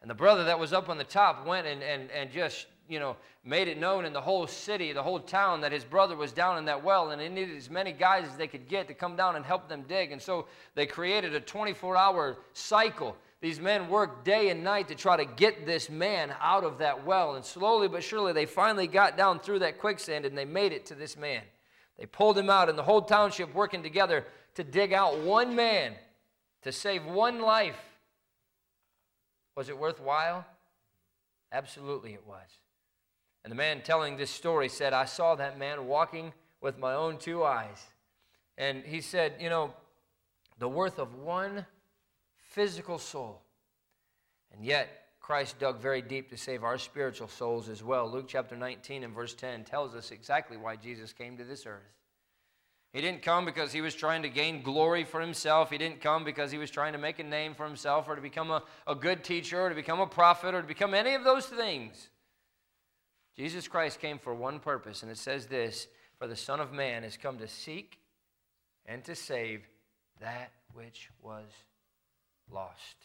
And 0.00 0.10
the 0.10 0.14
brother 0.14 0.44
that 0.44 0.58
was 0.58 0.72
up 0.72 0.88
on 0.88 0.98
the 0.98 1.04
top 1.04 1.46
went 1.46 1.66
and, 1.66 1.82
and, 1.82 2.10
and 2.10 2.30
just 2.30 2.66
you 2.88 3.00
know, 3.00 3.16
made 3.44 3.68
it 3.68 3.78
known 3.78 4.04
in 4.04 4.12
the 4.12 4.20
whole 4.20 4.46
city, 4.46 4.92
the 4.92 5.02
whole 5.02 5.18
town, 5.18 5.60
that 5.60 5.72
his 5.72 5.84
brother 5.84 6.16
was 6.16 6.32
down 6.32 6.58
in 6.58 6.64
that 6.66 6.82
well, 6.82 7.10
and 7.10 7.20
they 7.20 7.28
needed 7.28 7.56
as 7.56 7.70
many 7.70 7.92
guys 7.92 8.26
as 8.26 8.36
they 8.36 8.46
could 8.46 8.68
get 8.68 8.88
to 8.88 8.94
come 8.94 9.16
down 9.16 9.36
and 9.36 9.44
help 9.44 9.68
them 9.68 9.84
dig. 9.88 10.12
And 10.12 10.22
so 10.22 10.46
they 10.74 10.86
created 10.86 11.34
a 11.34 11.40
24 11.40 11.96
hour 11.96 12.38
cycle. 12.52 13.16
These 13.40 13.60
men 13.60 13.88
worked 13.88 14.24
day 14.24 14.50
and 14.50 14.64
night 14.64 14.88
to 14.88 14.94
try 14.94 15.16
to 15.16 15.24
get 15.24 15.66
this 15.66 15.90
man 15.90 16.34
out 16.40 16.64
of 16.64 16.78
that 16.78 17.04
well. 17.04 17.34
And 17.34 17.44
slowly 17.44 17.88
but 17.88 18.02
surely, 18.02 18.32
they 18.32 18.46
finally 18.46 18.86
got 18.86 19.16
down 19.16 19.40
through 19.40 19.60
that 19.60 19.78
quicksand 19.78 20.24
and 20.24 20.36
they 20.36 20.44
made 20.44 20.72
it 20.72 20.86
to 20.86 20.94
this 20.94 21.16
man. 21.16 21.42
They 21.98 22.06
pulled 22.06 22.36
him 22.36 22.50
out, 22.50 22.68
and 22.68 22.78
the 22.78 22.82
whole 22.82 23.02
township 23.02 23.54
working 23.54 23.82
together 23.82 24.26
to 24.54 24.64
dig 24.64 24.92
out 24.92 25.18
one 25.20 25.54
man 25.54 25.94
to 26.62 26.72
save 26.72 27.04
one 27.04 27.40
life. 27.40 27.78
Was 29.56 29.68
it 29.68 29.78
worthwhile? 29.78 30.46
Absolutely, 31.50 32.12
it 32.12 32.26
was. 32.26 32.60
And 33.42 33.50
the 33.50 33.56
man 33.56 33.80
telling 33.82 34.16
this 34.16 34.30
story 34.30 34.68
said, 34.68 34.92
I 34.92 35.04
saw 35.06 35.34
that 35.36 35.58
man 35.58 35.86
walking 35.86 36.32
with 36.60 36.78
my 36.78 36.94
own 36.94 37.16
two 37.16 37.42
eyes. 37.42 37.78
And 38.58 38.84
he 38.84 39.00
said, 39.00 39.34
You 39.40 39.48
know, 39.48 39.72
the 40.58 40.68
worth 40.68 40.98
of 40.98 41.14
one 41.14 41.64
physical 42.50 42.98
soul. 42.98 43.42
And 44.52 44.64
yet, 44.64 44.88
Christ 45.20 45.58
dug 45.58 45.80
very 45.80 46.02
deep 46.02 46.30
to 46.30 46.36
save 46.36 46.62
our 46.62 46.78
spiritual 46.78 47.28
souls 47.28 47.68
as 47.68 47.82
well. 47.82 48.10
Luke 48.10 48.26
chapter 48.28 48.56
19 48.56 49.04
and 49.04 49.14
verse 49.14 49.34
10 49.34 49.64
tells 49.64 49.94
us 49.94 50.10
exactly 50.10 50.56
why 50.56 50.76
Jesus 50.76 51.12
came 51.12 51.36
to 51.36 51.44
this 51.44 51.66
earth. 51.66 51.82
He 52.96 53.02
didn't 53.02 53.20
come 53.20 53.44
because 53.44 53.74
he 53.74 53.82
was 53.82 53.94
trying 53.94 54.22
to 54.22 54.30
gain 54.30 54.62
glory 54.62 55.04
for 55.04 55.20
himself. 55.20 55.68
He 55.70 55.76
didn't 55.76 56.00
come 56.00 56.24
because 56.24 56.50
he 56.50 56.56
was 56.56 56.70
trying 56.70 56.94
to 56.94 56.98
make 56.98 57.18
a 57.18 57.22
name 57.22 57.54
for 57.54 57.66
himself 57.66 58.08
or 58.08 58.14
to 58.14 58.22
become 58.22 58.50
a, 58.50 58.62
a 58.86 58.94
good 58.94 59.22
teacher 59.22 59.60
or 59.60 59.68
to 59.68 59.74
become 59.74 60.00
a 60.00 60.06
prophet 60.06 60.54
or 60.54 60.62
to 60.62 60.66
become 60.66 60.94
any 60.94 61.12
of 61.12 61.22
those 61.22 61.44
things. 61.44 62.08
Jesus 63.36 63.68
Christ 63.68 64.00
came 64.00 64.18
for 64.18 64.34
one 64.34 64.60
purpose, 64.60 65.02
and 65.02 65.12
it 65.12 65.18
says 65.18 65.44
this 65.44 65.88
For 66.18 66.26
the 66.26 66.36
Son 66.36 66.58
of 66.58 66.72
Man 66.72 67.02
has 67.02 67.18
come 67.18 67.36
to 67.36 67.48
seek 67.48 67.98
and 68.86 69.04
to 69.04 69.14
save 69.14 69.68
that 70.22 70.52
which 70.72 71.10
was 71.20 71.50
lost. 72.50 72.96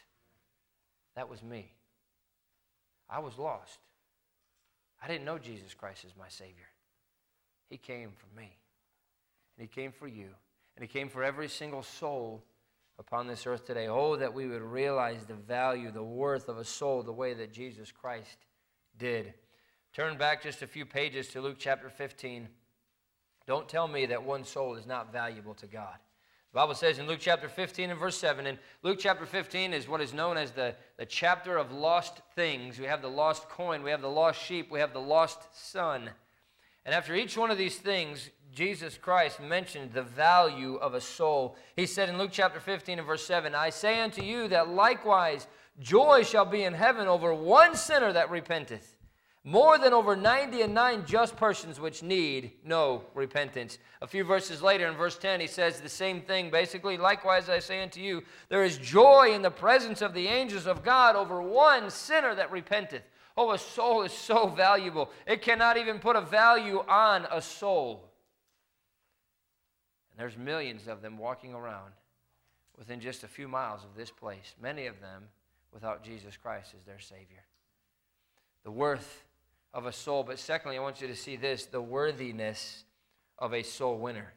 That 1.17 1.29
was 1.29 1.43
me. 1.43 1.69
I 3.09 3.19
was 3.19 3.37
lost. 3.37 3.79
I 5.03 5.09
didn't 5.09 5.25
know 5.25 5.37
Jesus 5.37 5.73
Christ 5.73 6.05
as 6.05 6.15
my 6.17 6.29
Savior. 6.29 6.69
He 7.69 7.75
came 7.75 8.13
for 8.15 8.39
me, 8.39 8.55
and 9.61 9.69
He 9.69 9.81
came 9.81 9.91
for 9.91 10.07
you, 10.07 10.29
and 10.75 10.81
He 10.81 10.87
came 10.87 11.07
for 11.07 11.23
every 11.23 11.47
single 11.47 11.83
soul 11.83 12.43
upon 12.97 13.27
this 13.27 13.45
earth 13.45 13.63
today. 13.63 13.87
Oh, 13.87 14.15
that 14.15 14.33
we 14.33 14.47
would 14.47 14.63
realize 14.63 15.23
the 15.25 15.35
value, 15.35 15.91
the 15.91 16.01
worth 16.01 16.49
of 16.49 16.57
a 16.57 16.65
soul 16.65 17.03
the 17.03 17.13
way 17.13 17.35
that 17.35 17.53
Jesus 17.53 17.91
Christ 17.91 18.47
did. 18.97 19.35
Turn 19.93 20.17
back 20.17 20.41
just 20.41 20.63
a 20.63 20.67
few 20.67 20.83
pages 20.83 21.27
to 21.27 21.41
Luke 21.41 21.57
chapter 21.59 21.91
15. 21.91 22.47
Don't 23.45 23.69
tell 23.69 23.87
me 23.87 24.07
that 24.07 24.23
one 24.23 24.43
soul 24.45 24.73
is 24.73 24.87
not 24.87 25.13
valuable 25.13 25.53
to 25.53 25.67
God. 25.67 25.97
The 26.53 26.55
Bible 26.55 26.73
says 26.73 26.97
in 26.97 27.05
Luke 27.05 27.19
chapter 27.21 27.47
15 27.47 27.91
and 27.91 27.99
verse 27.99 28.17
7, 28.17 28.47
and 28.47 28.57
Luke 28.81 28.97
chapter 28.99 29.27
15 29.27 29.73
is 29.73 29.87
what 29.87 30.01
is 30.01 30.11
known 30.11 30.37
as 30.37 30.49
the, 30.49 30.73
the 30.97 31.05
chapter 31.05 31.57
of 31.57 31.71
lost 31.71 32.21
things. 32.35 32.79
We 32.79 32.85
have 32.85 33.03
the 33.03 33.09
lost 33.09 33.47
coin, 33.47 33.83
we 33.83 33.91
have 33.91 34.01
the 34.01 34.09
lost 34.09 34.41
sheep, 34.41 34.71
we 34.71 34.79
have 34.79 34.91
the 34.91 34.99
lost 34.99 35.39
son. 35.53 36.09
And 36.83 36.95
after 36.95 37.13
each 37.13 37.37
one 37.37 37.51
of 37.51 37.59
these 37.59 37.77
things, 37.77 38.31
Jesus 38.53 38.97
Christ 38.97 39.39
mentioned 39.39 39.93
the 39.93 40.03
value 40.03 40.75
of 40.75 40.93
a 40.93 40.99
soul. 41.01 41.55
He 41.77 41.85
said 41.85 42.09
in 42.09 42.17
Luke 42.17 42.31
chapter 42.33 42.59
15 42.59 42.99
and 42.99 43.07
verse 43.07 43.25
7 43.25 43.55
I 43.55 43.69
say 43.69 44.01
unto 44.01 44.21
you 44.21 44.49
that 44.49 44.67
likewise 44.67 45.47
joy 45.79 46.23
shall 46.23 46.45
be 46.45 46.63
in 46.63 46.73
heaven 46.73 47.07
over 47.07 47.33
one 47.33 47.75
sinner 47.75 48.11
that 48.11 48.29
repenteth, 48.29 48.97
more 49.45 49.77
than 49.77 49.93
over 49.93 50.17
ninety 50.17 50.61
and 50.61 50.73
nine 50.73 51.05
just 51.05 51.37
persons 51.37 51.79
which 51.79 52.03
need 52.03 52.51
no 52.65 53.03
repentance. 53.15 53.77
A 54.01 54.07
few 54.07 54.25
verses 54.25 54.61
later, 54.61 54.87
in 54.87 54.97
verse 54.97 55.17
10, 55.17 55.39
he 55.39 55.47
says 55.47 55.79
the 55.79 55.89
same 55.89 56.21
thing 56.21 56.51
basically. 56.51 56.97
Likewise, 56.97 57.49
I 57.49 57.59
say 57.59 57.81
unto 57.81 58.01
you, 58.01 58.21
there 58.49 58.65
is 58.65 58.77
joy 58.77 59.31
in 59.33 59.41
the 59.41 59.49
presence 59.49 60.01
of 60.01 60.13
the 60.13 60.27
angels 60.27 60.67
of 60.67 60.83
God 60.83 61.15
over 61.15 61.41
one 61.41 61.89
sinner 61.89 62.35
that 62.35 62.51
repenteth. 62.51 63.03
Oh, 63.37 63.51
a 63.51 63.57
soul 63.57 64.01
is 64.01 64.11
so 64.11 64.47
valuable. 64.47 65.09
It 65.25 65.41
cannot 65.41 65.77
even 65.77 65.99
put 65.99 66.17
a 66.17 66.21
value 66.21 66.83
on 66.87 67.25
a 67.31 67.41
soul. 67.41 68.10
There's 70.21 70.37
millions 70.37 70.87
of 70.87 71.01
them 71.01 71.17
walking 71.17 71.55
around 71.55 71.93
within 72.77 72.99
just 72.99 73.23
a 73.23 73.27
few 73.27 73.47
miles 73.47 73.83
of 73.83 73.95
this 73.97 74.11
place, 74.11 74.53
many 74.61 74.85
of 74.85 75.01
them 75.01 75.23
without 75.73 76.03
Jesus 76.03 76.37
Christ 76.37 76.75
as 76.79 76.85
their 76.85 76.99
Savior. 76.99 77.43
The 78.63 78.69
worth 78.69 79.23
of 79.73 79.87
a 79.87 79.91
soul. 79.91 80.21
But 80.21 80.37
secondly, 80.37 80.77
I 80.77 80.81
want 80.81 81.01
you 81.01 81.07
to 81.07 81.15
see 81.15 81.37
this 81.37 81.65
the 81.65 81.81
worthiness 81.81 82.83
of 83.39 83.55
a 83.55 83.63
soul 83.63 83.97
winner. 83.97 84.31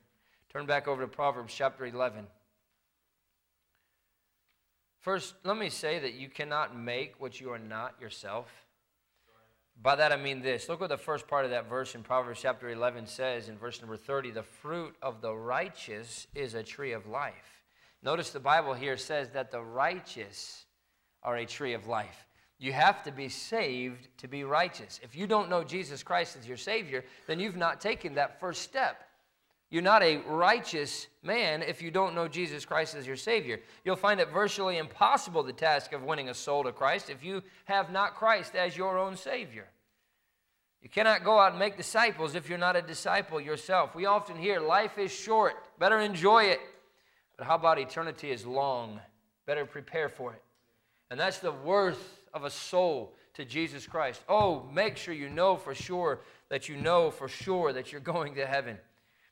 Turn 0.50 0.64
back 0.64 0.88
over 0.88 1.02
to 1.02 1.06
Proverbs 1.06 1.52
chapter 1.54 1.84
11. 1.84 2.28
First, 5.02 5.34
let 5.44 5.58
me 5.58 5.68
say 5.68 5.98
that 5.98 6.14
you 6.14 6.30
cannot 6.30 6.74
make 6.74 7.20
what 7.20 7.42
you 7.42 7.50
are 7.50 7.58
not 7.58 8.00
yourself. 8.00 8.46
By 9.81 9.97
that 9.97 10.12
I 10.12 10.16
mean 10.16 10.40
this. 10.40 10.69
Look 10.69 10.81
what 10.81 10.88
the 10.88 10.97
first 10.97 11.26
part 11.26 11.45
of 11.45 11.50
that 11.50 11.69
verse 11.69 11.95
in 11.95 12.02
Proverbs 12.02 12.40
chapter 12.40 12.71
11 12.71 13.07
says 13.07 13.49
in 13.49 13.59
verse 13.59 13.81
number 13.81 13.97
30 13.97 14.31
The 14.31 14.43
fruit 14.43 14.95
of 15.02 15.21
the 15.21 15.35
righteous 15.35 16.26
is 16.35 16.54
a 16.54 16.62
tree 16.62 16.93
of 16.93 17.07
life. 17.07 17.62
Notice 18.02 18.31
the 18.31 18.40
Bible 18.40 18.75
here 18.75 18.97
says 18.97 19.31
that 19.31 19.50
the 19.50 19.62
righteous 19.62 20.66
are 21.23 21.37
a 21.37 21.47
tree 21.47 21.73
of 21.73 21.87
life. 21.87 22.26
You 22.59 22.73
have 22.73 23.02
to 23.04 23.12
be 23.12 23.28
saved 23.28 24.09
to 24.19 24.28
be 24.28 24.45
righteous. 24.45 25.00
If 25.02 25.16
you 25.16 25.26
don't 25.26 25.50
know 25.50 25.64
Jesus 25.64 26.02
Christ 26.02 26.37
as 26.38 26.47
your 26.47 26.57
Savior, 26.57 27.04
then 27.26 27.40
you've 27.40 27.57
not 27.57 27.81
taken 27.81 28.14
that 28.14 28.38
first 28.40 28.62
step. 28.62 29.02
You're 29.75 29.83
not 29.83 30.04
a 30.04 30.19
righteous 30.28 31.09
man 31.25 31.61
if 31.61 31.83
you 31.83 31.90
don't 31.90 32.14
know 32.14 32.28
Jesus 32.28 32.64
Christ 32.64 32.95
as 32.95 33.09
your 33.09 33.16
Savior. 33.16 33.59
You'll 33.85 33.97
find 33.97 34.21
it 34.21 34.28
virtually 34.31 34.78
impossible 34.78 35.43
the 35.43 35.52
task 35.52 35.93
of 35.93 36.04
winning 36.04 36.28
a 36.28 36.35
soul 36.35 36.62
to 36.62 36.71
Christ 36.71 37.11
if 37.11 37.25
you 37.25 37.43
have 37.64 37.90
not 37.90 38.14
Christ 38.14 38.54
as 38.54 38.76
your 38.76 38.97
own 38.97 39.16
Savior. 39.16 39.66
You 40.81 40.88
cannot 40.88 41.25
go 41.25 41.40
out 41.40 41.50
and 41.50 41.59
make 41.59 41.76
disciples 41.76 42.37
if 42.37 42.49
you're 42.49 42.57
not 42.57 42.76
a 42.76 42.83
disciple 42.83 43.40
yourself. 43.40 43.97
We 43.97 44.07
often 44.07 44.37
hear 44.37 44.61
life 44.61 44.97
is 44.97 45.11
short, 45.11 45.54
better 45.81 45.99
enjoy 45.99 46.45
it. 46.45 46.61
But 47.37 47.49
how 47.49 47.57
about 47.57 47.81
eternity 47.81 48.31
is 48.31 48.47
long? 48.47 49.00
Better 49.45 49.66
prepare 49.66 50.09
for 50.09 50.35
it. 50.35 50.43
And 51.11 51.19
that's 51.19 51.40
the 51.40 51.50
worth 51.50 52.21
of 52.33 52.45
a 52.45 52.50
soul 52.50 53.16
to 53.33 53.45
Jesus 53.45 53.88
Christ. 53.88 54.23
Oh, 54.28 54.69
make 54.73 54.97
sure 54.97 55.14
you 55.14 55.31
know 55.31 55.57
for 55.57 55.75
sure 55.75 56.21
that 56.49 56.69
you 56.69 56.76
know 56.76 57.11
for 57.11 57.26
sure 57.26 57.73
that 57.73 57.90
you're 57.90 58.00
going 58.12 58.37
to 58.37 58.47
heaven. 58.47 58.78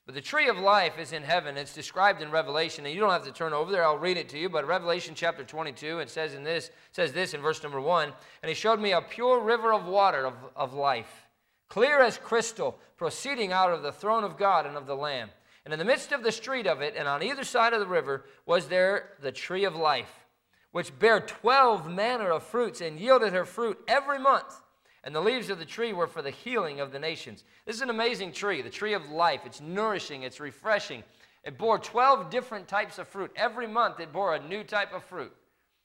But 0.04 0.16
the 0.16 0.20
tree 0.20 0.48
of 0.48 0.58
life 0.58 0.98
is 0.98 1.12
in 1.12 1.22
heaven. 1.22 1.56
It's 1.56 1.74
described 1.74 2.22
in 2.22 2.32
Revelation, 2.32 2.84
and 2.84 2.94
you 2.94 3.00
don't 3.00 3.10
have 3.10 3.24
to 3.24 3.32
turn 3.32 3.52
over 3.52 3.70
there. 3.70 3.84
I'll 3.84 3.98
read 3.98 4.16
it 4.16 4.28
to 4.30 4.38
you. 4.38 4.48
But 4.48 4.66
Revelation 4.66 5.14
chapter 5.14 5.44
22, 5.44 6.00
it 6.00 6.10
says 6.10 6.34
in 6.34 6.42
this, 6.42 6.70
says 6.90 7.12
this 7.12 7.34
in 7.34 7.40
verse 7.40 7.62
number 7.62 7.80
one, 7.80 8.12
and 8.42 8.48
he 8.48 8.54
showed 8.54 8.80
me 8.80 8.92
a 8.92 9.00
pure 9.00 9.40
river 9.40 9.72
of 9.72 9.86
water 9.86 10.26
of, 10.26 10.34
of 10.56 10.74
life, 10.74 11.28
clear 11.68 12.00
as 12.00 12.18
crystal, 12.18 12.78
proceeding 12.96 13.52
out 13.52 13.70
of 13.70 13.82
the 13.82 13.92
throne 13.92 14.24
of 14.24 14.36
God 14.36 14.66
and 14.66 14.76
of 14.76 14.86
the 14.86 14.96
Lamb. 14.96 15.30
And 15.64 15.72
in 15.72 15.78
the 15.78 15.84
midst 15.84 16.10
of 16.10 16.24
the 16.24 16.32
street 16.32 16.66
of 16.66 16.80
it, 16.80 16.94
and 16.96 17.06
on 17.06 17.22
either 17.22 17.44
side 17.44 17.72
of 17.72 17.78
the 17.78 17.86
river, 17.86 18.24
was 18.44 18.66
there 18.66 19.10
the 19.20 19.30
tree 19.30 19.64
of 19.64 19.76
life, 19.76 20.26
which 20.72 20.98
bare 20.98 21.20
twelve 21.20 21.88
manner 21.88 22.32
of 22.32 22.42
fruits, 22.42 22.80
and 22.80 22.98
yielded 22.98 23.32
her 23.32 23.44
fruit 23.44 23.78
every 23.86 24.18
month 24.18 24.61
and 25.04 25.14
the 25.14 25.20
leaves 25.20 25.50
of 25.50 25.58
the 25.58 25.64
tree 25.64 25.92
were 25.92 26.06
for 26.06 26.22
the 26.22 26.30
healing 26.30 26.80
of 26.80 26.92
the 26.92 26.98
nations. 26.98 27.44
This 27.66 27.76
is 27.76 27.82
an 27.82 27.90
amazing 27.90 28.32
tree, 28.32 28.62
the 28.62 28.70
tree 28.70 28.94
of 28.94 29.08
life. 29.10 29.40
It's 29.44 29.60
nourishing, 29.60 30.22
it's 30.22 30.38
refreshing. 30.38 31.02
It 31.42 31.58
bore 31.58 31.78
12 31.78 32.30
different 32.30 32.68
types 32.68 32.98
of 32.98 33.08
fruit. 33.08 33.32
Every 33.34 33.66
month 33.66 33.98
it 33.98 34.12
bore 34.12 34.34
a 34.34 34.48
new 34.48 34.62
type 34.62 34.94
of 34.94 35.02
fruit. 35.04 35.32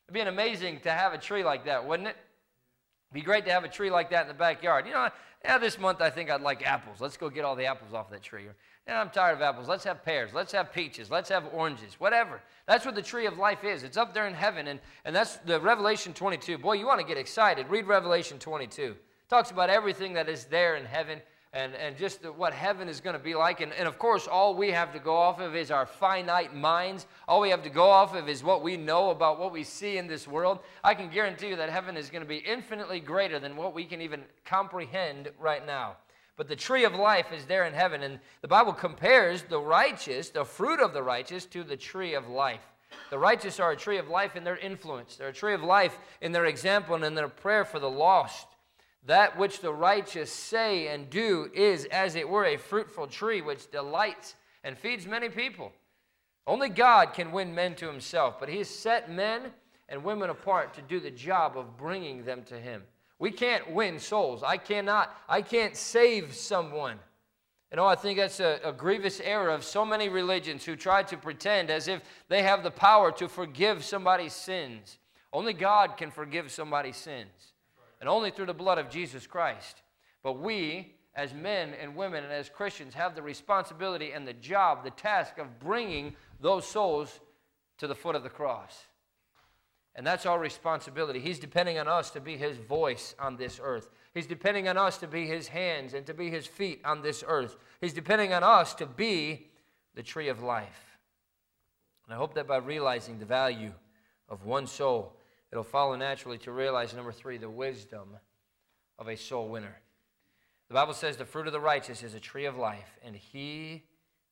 It'd 0.07 0.13
be 0.13 0.21
amazing 0.21 0.81
to 0.81 0.91
have 0.91 1.13
a 1.13 1.17
tree 1.17 1.43
like 1.43 1.65
that, 1.65 1.85
wouldn't 1.85 2.09
it? 2.09 2.15
It'd 2.15 3.13
be 3.13 3.21
great 3.21 3.45
to 3.45 3.51
have 3.51 3.63
a 3.63 3.69
tree 3.69 3.89
like 3.89 4.11
that 4.11 4.23
in 4.23 4.27
the 4.27 4.33
backyard. 4.35 4.85
You 4.85 4.93
know, 4.93 5.09
yeah, 5.43 5.57
this 5.57 5.79
month 5.79 5.99
I 6.01 6.09
think 6.11 6.29
I'd 6.29 6.41
like 6.41 6.65
apples. 6.65 7.01
Let's 7.01 7.17
go 7.17 7.29
get 7.29 7.43
all 7.43 7.55
the 7.55 7.65
apples 7.65 7.93
off 7.93 8.11
that 8.11 8.21
tree. 8.21 8.45
Yeah, 8.87 9.01
I'm 9.01 9.09
tired 9.09 9.33
of 9.33 9.41
apples. 9.41 9.67
Let's 9.67 9.83
have 9.85 10.03
pears. 10.03 10.33
Let's 10.33 10.51
have 10.51 10.71
peaches. 10.71 11.09
Let's 11.09 11.29
have 11.29 11.45
oranges. 11.53 11.99
Whatever. 11.99 12.41
That's 12.67 12.85
what 12.85 12.95
the 12.95 13.01
tree 13.01 13.25
of 13.25 13.37
life 13.37 13.63
is. 13.63 13.83
It's 13.83 13.97
up 13.97 14.13
there 14.13 14.27
in 14.27 14.33
heaven. 14.33 14.67
And, 14.67 14.79
and 15.05 15.15
that's 15.15 15.37
the 15.37 15.59
Revelation 15.59 16.13
22. 16.13 16.59
Boy, 16.59 16.73
you 16.73 16.85
want 16.85 16.99
to 16.99 17.05
get 17.05 17.17
excited. 17.17 17.67
Read 17.69 17.87
Revelation 17.87 18.39
22 18.39 18.95
talks 19.29 19.51
about 19.51 19.69
everything 19.69 20.13
that 20.13 20.29
is 20.29 20.45
there 20.45 20.75
in 20.75 20.85
heaven 20.85 21.21
and, 21.53 21.73
and 21.75 21.97
just 21.97 22.23
what 22.35 22.53
heaven 22.53 22.87
is 22.87 23.01
going 23.01 23.15
to 23.15 23.23
be 23.23 23.33
like. 23.33 23.61
And, 23.61 23.73
and 23.73 23.87
of 23.87 23.97
course, 23.97 24.27
all 24.27 24.53
we 24.53 24.71
have 24.71 24.93
to 24.93 24.99
go 24.99 25.15
off 25.15 25.39
of 25.39 25.55
is 25.55 25.71
our 25.71 25.85
finite 25.85 26.53
minds. 26.53 27.07
All 27.27 27.41
we 27.41 27.49
have 27.49 27.63
to 27.63 27.69
go 27.69 27.89
off 27.89 28.15
of 28.15 28.29
is 28.29 28.43
what 28.43 28.63
we 28.63 28.77
know 28.77 29.09
about 29.09 29.39
what 29.39 29.51
we 29.51 29.63
see 29.63 29.97
in 29.97 30.07
this 30.07 30.27
world. 30.27 30.59
I 30.83 30.93
can 30.93 31.09
guarantee 31.09 31.49
you 31.49 31.55
that 31.55 31.69
heaven 31.69 31.97
is 31.97 32.09
going 32.09 32.23
to 32.23 32.27
be 32.27 32.37
infinitely 32.37 32.99
greater 32.99 33.39
than 33.39 33.55
what 33.55 33.73
we 33.73 33.85
can 33.85 34.01
even 34.01 34.23
comprehend 34.45 35.29
right 35.39 35.65
now. 35.65 35.97
But 36.35 36.47
the 36.47 36.55
tree 36.55 36.83
of 36.83 36.93
life 36.93 37.31
is 37.33 37.45
there 37.45 37.65
in 37.65 37.73
heaven. 37.73 38.03
And 38.03 38.19
the 38.41 38.47
Bible 38.47 38.73
compares 38.73 39.43
the 39.43 39.59
righteous, 39.59 40.29
the 40.29 40.45
fruit 40.45 40.79
of 40.79 40.93
the 40.93 41.01
righteous, 41.01 41.45
to 41.47 41.63
the 41.63 41.77
tree 41.77 42.13
of 42.13 42.27
life. 42.27 42.61
The 43.09 43.17
righteous 43.17 43.59
are 43.59 43.71
a 43.71 43.75
tree 43.75 43.97
of 43.97 44.09
life 44.09 44.35
in 44.35 44.43
their 44.43 44.57
influence. 44.57 45.15
They're 45.15 45.29
a 45.29 45.33
tree 45.33 45.53
of 45.53 45.63
life 45.63 45.97
in 46.21 46.31
their 46.31 46.45
example 46.45 46.95
and 46.95 47.03
in 47.03 47.15
their 47.15 47.27
prayer 47.27 47.65
for 47.65 47.79
the 47.79 47.89
lost. 47.89 48.46
That 49.07 49.37
which 49.37 49.61
the 49.61 49.73
righteous 49.73 50.31
say 50.31 50.89
and 50.89 51.09
do 51.09 51.49
is, 51.53 51.85
as 51.85 52.15
it 52.15 52.27
were, 52.27 52.43
a 52.43 52.57
fruitful 52.57 53.07
tree 53.07 53.41
which 53.41 53.71
delights 53.71 54.35
and 54.65 54.77
feeds 54.77 55.07
many 55.07 55.29
people. 55.29 55.71
Only 56.45 56.67
God 56.67 57.13
can 57.13 57.31
win 57.31 57.55
men 57.55 57.73
to 57.75 57.87
himself, 57.87 58.37
but 58.37 58.49
he 58.49 58.57
has 58.57 58.69
set 58.69 59.09
men 59.09 59.53
and 59.87 60.03
women 60.03 60.29
apart 60.29 60.73
to 60.73 60.81
do 60.81 60.99
the 60.99 61.09
job 61.09 61.57
of 61.57 61.77
bringing 61.77 62.25
them 62.25 62.43
to 62.43 62.59
him. 62.59 62.83
We 63.17 63.31
can't 63.31 63.71
win 63.71 63.97
souls. 63.97 64.43
I 64.43 64.57
cannot, 64.57 65.15
I 65.29 65.41
can't 65.41 65.77
save 65.77 66.35
someone. 66.35 66.99
You 67.71 67.77
know, 67.77 67.85
I 67.85 67.95
think 67.95 68.19
that's 68.19 68.41
a, 68.41 68.59
a, 68.63 68.73
grievous 68.73 69.21
error 69.21 69.49
of 69.49 69.63
so 69.63 69.85
many 69.85 70.09
religions 70.09 70.65
who 70.65 70.75
try 70.75 71.03
to 71.03 71.17
pretend 71.17 71.69
as 71.69 71.87
if 71.87 72.01
they 72.27 72.43
have 72.43 72.61
the 72.61 72.71
power 72.71 73.11
to 73.13 73.29
forgive 73.29 73.85
somebody's 73.85 74.33
sins. 74.33 74.97
Only 75.31 75.53
God 75.53 75.95
can 75.97 76.11
forgive 76.11 76.51
somebody's 76.51 76.97
sins 76.97 77.53
and 77.99 78.09
only 78.09 78.31
through 78.31 78.45
the 78.45 78.53
blood 78.53 78.77
of 78.77 78.89
Jesus 78.89 79.27
Christ. 79.27 79.81
But 80.23 80.39
we, 80.39 80.93
as 81.15 81.33
men 81.33 81.73
and 81.81 81.95
women 81.95 82.23
and 82.23 82.33
as 82.33 82.49
Christians, 82.49 82.93
have 82.93 83.15
the 83.15 83.21
responsibility 83.21 84.11
and 84.11 84.27
the 84.27 84.33
job, 84.33 84.83
the 84.83 84.91
task 84.91 85.37
of 85.37 85.59
bringing 85.59 86.15
those 86.39 86.67
souls 86.67 87.19
to 87.79 87.87
the 87.87 87.95
foot 87.95 88.15
of 88.15 88.23
the 88.23 88.29
cross. 88.29 88.85
And 89.95 90.05
that's 90.05 90.27
our 90.27 90.39
responsibility. 90.39 91.19
He's 91.19 91.39
depending 91.39 91.79
on 91.79 91.87
us 91.87 92.11
to 92.11 92.21
be 92.21 92.37
His 92.37 92.57
voice 92.57 93.15
on 93.19 93.35
this 93.35 93.59
earth. 93.61 93.89
He's 94.13 94.27
depending 94.27 94.67
on 94.67 94.77
us 94.77 94.99
to 94.99 95.07
be 95.07 95.25
His 95.25 95.47
hands 95.47 95.95
and 95.95 96.05
to 96.05 96.13
be 96.13 96.29
His 96.29 96.45
feet 96.45 96.81
on 96.85 97.01
this 97.01 97.23
earth. 97.27 97.57
He's 97.81 97.93
depending 97.93 98.31
on 98.31 98.43
us 98.43 98.75
to 98.75 98.85
be 98.85 99.47
the 99.95 100.03
tree 100.03 100.29
of 100.29 100.43
life. 100.43 100.99
And 102.05 102.13
I 102.13 102.17
hope 102.17 102.35
that 102.35 102.47
by 102.47 102.57
realizing 102.57 103.17
the 103.17 103.25
value 103.25 103.73
of 104.29 104.45
one 104.45 104.67
soul, 104.67 105.16
it'll 105.51 105.63
follow 105.63 105.95
naturally 105.95 106.37
to 106.39 106.51
realize, 106.51 106.93
number 106.93 107.11
three, 107.11 107.37
the 107.37 107.49
wisdom 107.49 108.17
of 108.99 109.07
a 109.07 109.15
soul 109.15 109.49
winner. 109.49 109.81
The 110.67 110.73
Bible 110.73 110.93
says 110.93 111.17
the 111.17 111.25
fruit 111.25 111.47
of 111.47 111.53
the 111.53 111.59
righteous 111.59 112.03
is 112.03 112.13
a 112.13 112.19
tree 112.19 112.45
of 112.45 112.57
life, 112.57 112.99
and 113.03 113.15
he 113.15 113.83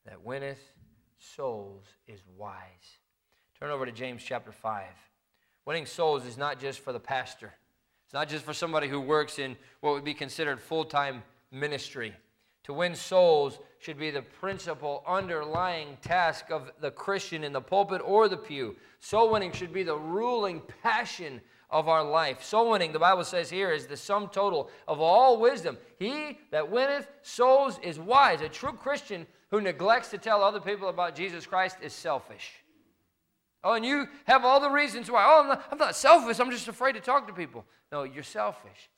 that 0.05 0.23
winneth 0.23 0.59
souls 1.17 1.85
is 2.07 2.19
wise. 2.37 2.99
Turn 3.59 3.71
over 3.71 3.85
to 3.85 3.91
James 3.91 4.21
chapter 4.23 4.51
5. 4.51 4.85
Winning 5.65 5.85
souls 5.85 6.25
is 6.25 6.37
not 6.37 6.59
just 6.59 6.79
for 6.79 6.93
the 6.93 6.99
pastor, 6.99 7.53
it's 8.05 8.13
not 8.13 8.29
just 8.29 8.45
for 8.45 8.53
somebody 8.53 8.87
who 8.87 9.01
works 9.01 9.39
in 9.39 9.55
what 9.81 9.93
would 9.93 10.03
be 10.03 10.13
considered 10.13 10.59
full 10.59 10.85
time 10.85 11.23
ministry. 11.51 12.13
To 12.65 12.73
win 12.73 12.95
souls 12.95 13.59
should 13.77 13.99
be 13.99 14.09
the 14.09 14.23
principal 14.23 15.03
underlying 15.05 15.99
task 16.01 16.49
of 16.49 16.71
the 16.81 16.89
Christian 16.89 17.43
in 17.43 17.53
the 17.53 17.61
pulpit 17.61 18.01
or 18.03 18.27
the 18.27 18.37
pew. 18.37 18.75
Soul 18.99 19.31
winning 19.31 19.51
should 19.51 19.71
be 19.71 19.83
the 19.83 19.95
ruling 19.95 20.63
passion 20.81 21.41
of 21.69 21.87
our 21.87 22.03
life. 22.03 22.43
Soul 22.43 22.71
winning, 22.71 22.91
the 22.91 22.97
Bible 22.97 23.23
says 23.23 23.51
here, 23.51 23.71
is 23.71 23.85
the 23.85 23.95
sum 23.95 24.29
total 24.29 24.71
of 24.87 24.99
all 24.99 25.39
wisdom. 25.39 25.77
He 25.99 26.39
that 26.49 26.71
winneth 26.71 27.07
souls 27.21 27.79
is 27.83 27.99
wise. 27.99 28.41
A 28.41 28.49
true 28.49 28.73
Christian 28.73 29.27
who 29.51 29.61
neglects 29.61 30.09
to 30.09 30.17
tell 30.17 30.43
other 30.43 30.59
people 30.59 30.89
about 30.89 31.15
Jesus 31.15 31.45
Christ 31.45 31.77
is 31.83 31.93
selfish. 31.93 32.51
Oh, 33.63 33.73
and 33.73 33.85
you 33.85 34.07
have 34.23 34.43
all 34.43 34.59
the 34.59 34.71
reasons 34.71 35.11
why. 35.11 35.23
Oh, 35.23 35.41
I'm 35.43 35.47
not, 35.49 35.65
I'm 35.71 35.77
not 35.77 35.95
selfish. 35.95 36.39
I'm 36.39 36.49
just 36.49 36.67
afraid 36.67 36.93
to 36.93 36.99
talk 36.99 37.27
to 37.27 37.33
people. 37.33 37.63
No, 37.91 38.01
you're 38.01 38.23
selfish 38.23 38.89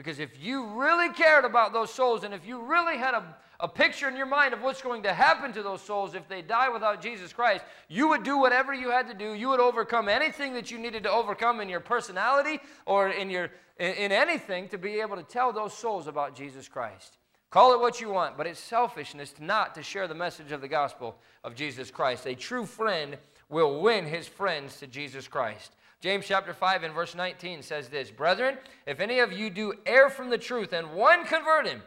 Because 0.00 0.18
if 0.18 0.42
you 0.42 0.64
really 0.64 1.12
cared 1.12 1.44
about 1.44 1.74
those 1.74 1.92
souls 1.92 2.24
and 2.24 2.32
if 2.32 2.46
you 2.46 2.62
really 2.62 2.96
had 2.96 3.12
a, 3.12 3.36
a 3.60 3.68
picture 3.68 4.08
in 4.08 4.16
your 4.16 4.24
mind 4.24 4.54
of 4.54 4.62
what's 4.62 4.80
going 4.80 5.02
to 5.02 5.12
happen 5.12 5.52
to 5.52 5.62
those 5.62 5.82
souls 5.82 6.14
if 6.14 6.26
they 6.26 6.40
die 6.40 6.70
without 6.70 7.02
Jesus 7.02 7.34
Christ, 7.34 7.66
you 7.86 8.08
would 8.08 8.22
do 8.22 8.38
whatever 8.38 8.72
you 8.72 8.90
had 8.90 9.08
to 9.08 9.14
do. 9.14 9.34
You 9.34 9.50
would 9.50 9.60
overcome 9.60 10.08
anything 10.08 10.54
that 10.54 10.70
you 10.70 10.78
needed 10.78 11.02
to 11.02 11.10
overcome 11.10 11.60
in 11.60 11.68
your 11.68 11.80
personality 11.80 12.60
or 12.86 13.10
in, 13.10 13.28
your, 13.28 13.50
in, 13.78 13.92
in 13.92 14.10
anything 14.10 14.68
to 14.68 14.78
be 14.78 15.00
able 15.00 15.16
to 15.16 15.22
tell 15.22 15.52
those 15.52 15.76
souls 15.76 16.06
about 16.06 16.34
Jesus 16.34 16.66
Christ. 16.66 17.18
Call 17.50 17.74
it 17.74 17.80
what 17.80 18.00
you 18.00 18.08
want, 18.08 18.38
but 18.38 18.46
it's 18.46 18.58
selfishness 18.58 19.34
not 19.38 19.74
to 19.74 19.82
share 19.82 20.08
the 20.08 20.14
message 20.14 20.50
of 20.50 20.62
the 20.62 20.68
gospel 20.68 21.18
of 21.44 21.54
Jesus 21.54 21.90
Christ. 21.90 22.26
A 22.26 22.34
true 22.34 22.64
friend 22.64 23.18
will 23.50 23.82
win 23.82 24.06
his 24.06 24.26
friends 24.26 24.78
to 24.78 24.86
Jesus 24.86 25.28
Christ. 25.28 25.72
James 26.00 26.26
chapter 26.26 26.54
5 26.54 26.82
and 26.82 26.94
verse 26.94 27.14
19 27.14 27.62
says 27.62 27.88
this 27.88 28.10
Brethren, 28.10 28.56
if 28.86 29.00
any 29.00 29.18
of 29.18 29.32
you 29.32 29.50
do 29.50 29.74
err 29.84 30.08
from 30.08 30.30
the 30.30 30.38
truth 30.38 30.72
and 30.72 30.94
one 30.94 31.26
convert 31.26 31.66
him, 31.66 31.82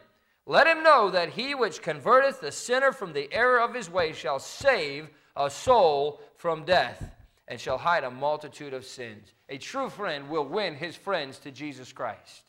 let 0.46 0.67
him 0.67 0.84
know 0.84 1.10
that 1.10 1.29
he 1.29 1.55
which 1.55 1.82
converteth 1.82 2.39
the 2.39 2.51
sinner 2.51 2.91
from 2.91 3.13
the 3.13 3.32
error 3.34 3.60
of 3.60 3.74
his 3.74 3.89
way 3.89 4.13
shall 4.13 4.39
save 4.39 5.10
a 5.36 5.50
soul 5.50 6.22
from 6.36 6.63
death 6.63 7.12
and 7.48 7.60
shall 7.60 7.77
hide 7.77 8.03
a 8.03 8.12
multitude 8.12 8.74
of 8.74 8.86
sins. 8.86 9.34
A 9.50 9.58
true 9.58 9.89
friend 9.89 10.29
will 10.29 10.46
win 10.46 10.75
his 10.75 10.96
friends 10.96 11.39
to 11.39 11.51
Jesus 11.51 11.91
Christ. 11.91 12.43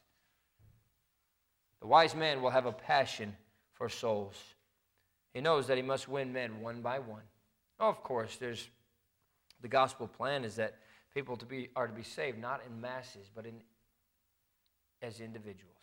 The 1.80 1.86
wise 1.86 2.14
man 2.14 2.42
will 2.42 2.50
have 2.50 2.66
a 2.66 2.72
passion 2.72 3.36
for 3.72 3.88
souls. 3.88 4.36
He 5.32 5.40
knows 5.40 5.66
that 5.66 5.76
he 5.76 5.82
must 5.82 6.08
win 6.08 6.32
men 6.32 6.60
one 6.60 6.82
by 6.82 6.98
one. 6.98 7.22
of 7.80 8.02
course, 8.02 8.36
there's 8.36 8.68
the 9.60 9.68
gospel 9.68 10.06
plan 10.06 10.44
is 10.44 10.56
that 10.56 10.76
people 11.14 11.36
to 11.36 11.46
be, 11.46 11.70
are 11.76 11.86
to 11.86 11.92
be 11.92 12.02
saved 12.02 12.38
not 12.38 12.60
in 12.66 12.80
masses, 12.80 13.30
but 13.34 13.46
in, 13.46 13.54
as 15.00 15.20
individuals. 15.20 15.74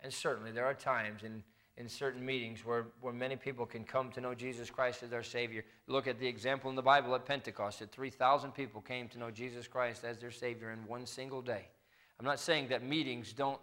And 0.00 0.12
certainly 0.12 0.50
there 0.50 0.66
are 0.66 0.74
times 0.74 1.22
in, 1.22 1.42
in 1.76 1.88
certain 1.88 2.24
meetings 2.24 2.64
where, 2.64 2.86
where 3.00 3.12
many 3.12 3.36
people 3.36 3.64
can 3.64 3.84
come 3.84 4.10
to 4.12 4.20
know 4.20 4.34
Jesus 4.34 4.70
Christ 4.70 5.02
as 5.02 5.10
their 5.10 5.22
Savior. 5.22 5.64
Look 5.86 6.06
at 6.06 6.18
the 6.18 6.26
example 6.26 6.68
in 6.68 6.76
the 6.76 6.82
Bible 6.82 7.14
at 7.14 7.24
Pentecost 7.24 7.78
that 7.78 7.92
3,000 7.92 8.52
people 8.52 8.80
came 8.80 9.08
to 9.08 9.18
know 9.18 9.30
Jesus 9.30 9.68
Christ 9.68 10.04
as 10.04 10.18
their 10.18 10.30
Savior 10.30 10.72
in 10.72 10.86
one 10.86 11.06
single 11.06 11.40
day. 11.40 11.68
I'm 12.18 12.26
not 12.26 12.40
saying 12.40 12.68
that 12.68 12.84
meetings 12.84 13.32
don't 13.32 13.60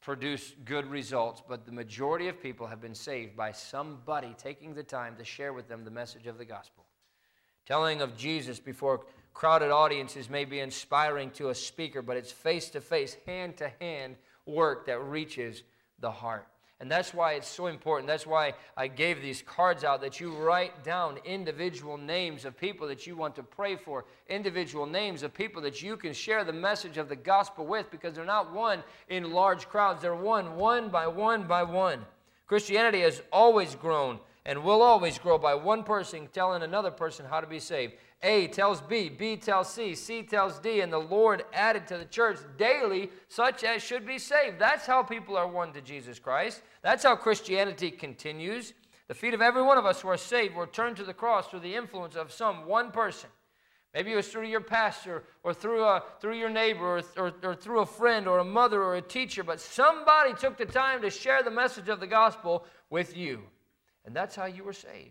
produce 0.00 0.54
good 0.64 0.86
results, 0.86 1.42
but 1.48 1.64
the 1.64 1.72
majority 1.72 2.28
of 2.28 2.42
people 2.42 2.66
have 2.66 2.80
been 2.80 2.94
saved 2.94 3.36
by 3.36 3.52
somebody 3.52 4.34
taking 4.36 4.74
the 4.74 4.82
time 4.82 5.16
to 5.16 5.24
share 5.24 5.52
with 5.52 5.68
them 5.68 5.84
the 5.84 5.90
message 5.90 6.26
of 6.26 6.38
the 6.38 6.44
gospel. 6.44 6.84
Telling 7.66 8.00
of 8.00 8.16
Jesus 8.16 8.58
before 8.58 9.02
crowded 9.34 9.70
audiences 9.70 10.28
may 10.28 10.44
be 10.44 10.60
inspiring 10.60 11.30
to 11.32 11.50
a 11.50 11.54
speaker, 11.54 12.02
but 12.02 12.16
it's 12.16 12.32
face 12.32 12.70
to 12.70 12.80
face, 12.80 13.16
hand 13.26 13.56
to 13.58 13.70
hand 13.80 14.16
work 14.46 14.86
that 14.86 15.02
reaches 15.02 15.62
the 16.00 16.10
heart. 16.10 16.46
And 16.82 16.90
that's 16.90 17.14
why 17.14 17.34
it's 17.34 17.46
so 17.46 17.68
important. 17.68 18.08
That's 18.08 18.26
why 18.26 18.54
I 18.76 18.88
gave 18.88 19.22
these 19.22 19.40
cards 19.40 19.84
out 19.84 20.00
that 20.00 20.18
you 20.18 20.34
write 20.34 20.82
down 20.82 21.18
individual 21.24 21.96
names 21.96 22.44
of 22.44 22.58
people 22.58 22.88
that 22.88 23.06
you 23.06 23.14
want 23.14 23.36
to 23.36 23.44
pray 23.44 23.76
for, 23.76 24.04
individual 24.28 24.84
names 24.84 25.22
of 25.22 25.32
people 25.32 25.62
that 25.62 25.80
you 25.80 25.96
can 25.96 26.12
share 26.12 26.42
the 26.42 26.52
message 26.52 26.98
of 26.98 27.08
the 27.08 27.14
gospel 27.14 27.66
with 27.66 27.88
because 27.92 28.14
they're 28.14 28.24
not 28.24 28.52
one 28.52 28.82
in 29.08 29.30
large 29.30 29.68
crowds, 29.68 30.02
they're 30.02 30.16
one, 30.16 30.56
one 30.56 30.88
by 30.88 31.06
one 31.06 31.46
by 31.46 31.62
one. 31.62 32.04
Christianity 32.48 33.02
has 33.02 33.22
always 33.32 33.76
grown 33.76 34.18
and 34.44 34.64
will 34.64 34.82
always 34.82 35.18
grow 35.18 35.38
by 35.38 35.54
one 35.54 35.84
person 35.84 36.28
telling 36.32 36.64
another 36.64 36.90
person 36.90 37.24
how 37.24 37.40
to 37.40 37.46
be 37.46 37.60
saved. 37.60 37.94
A 38.24 38.46
tells 38.46 38.80
B, 38.80 39.08
B 39.08 39.36
tells 39.36 39.72
C, 39.72 39.96
C 39.96 40.22
tells 40.22 40.60
D, 40.60 40.80
and 40.80 40.92
the 40.92 40.98
Lord 40.98 41.44
added 41.52 41.88
to 41.88 41.98
the 41.98 42.04
church 42.04 42.38
daily 42.56 43.10
such 43.28 43.64
as 43.64 43.82
should 43.82 44.06
be 44.06 44.18
saved. 44.18 44.60
That's 44.60 44.86
how 44.86 45.02
people 45.02 45.36
are 45.36 45.48
won 45.48 45.72
to 45.72 45.80
Jesus 45.80 46.20
Christ. 46.20 46.62
That's 46.82 47.02
how 47.02 47.16
Christianity 47.16 47.90
continues. 47.90 48.74
The 49.08 49.14
feet 49.14 49.34
of 49.34 49.42
every 49.42 49.62
one 49.62 49.76
of 49.76 49.86
us 49.86 50.00
who 50.00 50.08
are 50.08 50.16
saved 50.16 50.54
were 50.54 50.68
turned 50.68 50.96
to 50.98 51.04
the 51.04 51.12
cross 51.12 51.48
through 51.48 51.60
the 51.60 51.74
influence 51.74 52.14
of 52.14 52.30
some 52.30 52.66
one 52.66 52.92
person. 52.92 53.28
Maybe 53.92 54.12
it 54.12 54.16
was 54.16 54.28
through 54.28 54.46
your 54.46 54.60
pastor 54.60 55.24
or 55.42 55.52
through, 55.52 55.82
a, 55.82 56.02
through 56.20 56.38
your 56.38 56.48
neighbor 56.48 56.98
or, 56.98 57.02
or, 57.16 57.32
or 57.42 57.54
through 57.54 57.80
a 57.80 57.86
friend 57.86 58.26
or 58.26 58.38
a 58.38 58.44
mother 58.44 58.82
or 58.82 58.96
a 58.96 59.02
teacher, 59.02 59.42
but 59.42 59.60
somebody 59.60 60.32
took 60.32 60.56
the 60.56 60.64
time 60.64 61.02
to 61.02 61.10
share 61.10 61.42
the 61.42 61.50
message 61.50 61.88
of 61.88 62.00
the 62.00 62.06
gospel 62.06 62.64
with 62.88 63.16
you. 63.16 63.42
And 64.04 64.16
that's 64.16 64.34
how 64.34 64.46
you 64.46 64.64
were 64.64 64.72
saved. 64.72 65.10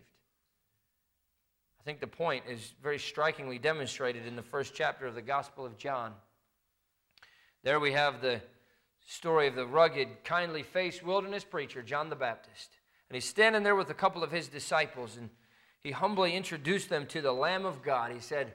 I 1.82 1.84
think 1.84 1.98
the 1.98 2.06
point 2.06 2.44
is 2.48 2.74
very 2.80 3.00
strikingly 3.00 3.58
demonstrated 3.58 4.24
in 4.24 4.36
the 4.36 4.42
first 4.42 4.72
chapter 4.72 5.04
of 5.04 5.16
the 5.16 5.22
Gospel 5.22 5.66
of 5.66 5.76
John. 5.76 6.12
There 7.64 7.80
we 7.80 7.90
have 7.90 8.20
the 8.20 8.40
story 9.04 9.48
of 9.48 9.56
the 9.56 9.66
rugged, 9.66 10.22
kindly 10.22 10.62
faced 10.62 11.02
wilderness 11.02 11.42
preacher, 11.42 11.82
John 11.82 12.08
the 12.08 12.14
Baptist. 12.14 12.78
And 13.08 13.16
he's 13.16 13.28
standing 13.28 13.64
there 13.64 13.74
with 13.74 13.90
a 13.90 13.94
couple 13.94 14.22
of 14.22 14.30
his 14.30 14.46
disciples, 14.46 15.16
and 15.16 15.28
he 15.80 15.90
humbly 15.90 16.36
introduced 16.36 16.88
them 16.88 17.04
to 17.06 17.20
the 17.20 17.32
Lamb 17.32 17.64
of 17.64 17.82
God. 17.82 18.12
He 18.12 18.20
said, 18.20 18.54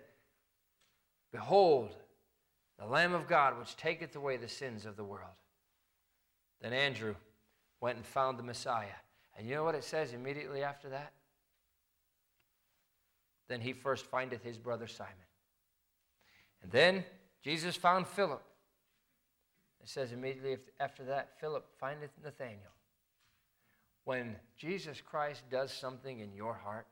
Behold, 1.34 1.94
the 2.80 2.86
Lamb 2.86 3.14
of 3.14 3.28
God, 3.28 3.60
which 3.60 3.76
taketh 3.76 4.16
away 4.16 4.38
the 4.38 4.48
sins 4.48 4.86
of 4.86 4.96
the 4.96 5.04
world. 5.04 5.36
Then 6.62 6.72
Andrew 6.72 7.16
went 7.82 7.98
and 7.98 8.06
found 8.06 8.40
the 8.40 8.44
Messiah. 8.44 8.96
And 9.38 9.46
you 9.46 9.56
know 9.56 9.66
what 9.66 9.76
it 9.76 9.84
says 9.84 10.14
immediately 10.14 10.64
after 10.64 10.88
that? 10.90 11.12
Then 13.48 13.62
he 13.62 13.74
first 13.74 14.06
findeth 14.06 14.44
his 14.44 14.58
brother 14.58 14.88
Simon. 14.88 15.14
And 16.62 16.72
then 16.72 17.04
Jesus 17.44 17.76
found 17.76 18.08
Philip. 18.08 18.44
It 19.82 19.90
says 19.90 20.12
immediately 20.12 20.58
after 20.80 21.04
that, 21.06 21.40
Philip 21.40 21.66
findeth 21.80 22.12
Nathanael. 22.24 22.58
When 24.04 24.36
Jesus 24.58 25.02
Christ 25.02 25.44
does 25.50 25.72
something 25.72 26.20
in 26.20 26.34
your 26.34 26.54
heart, 26.54 26.88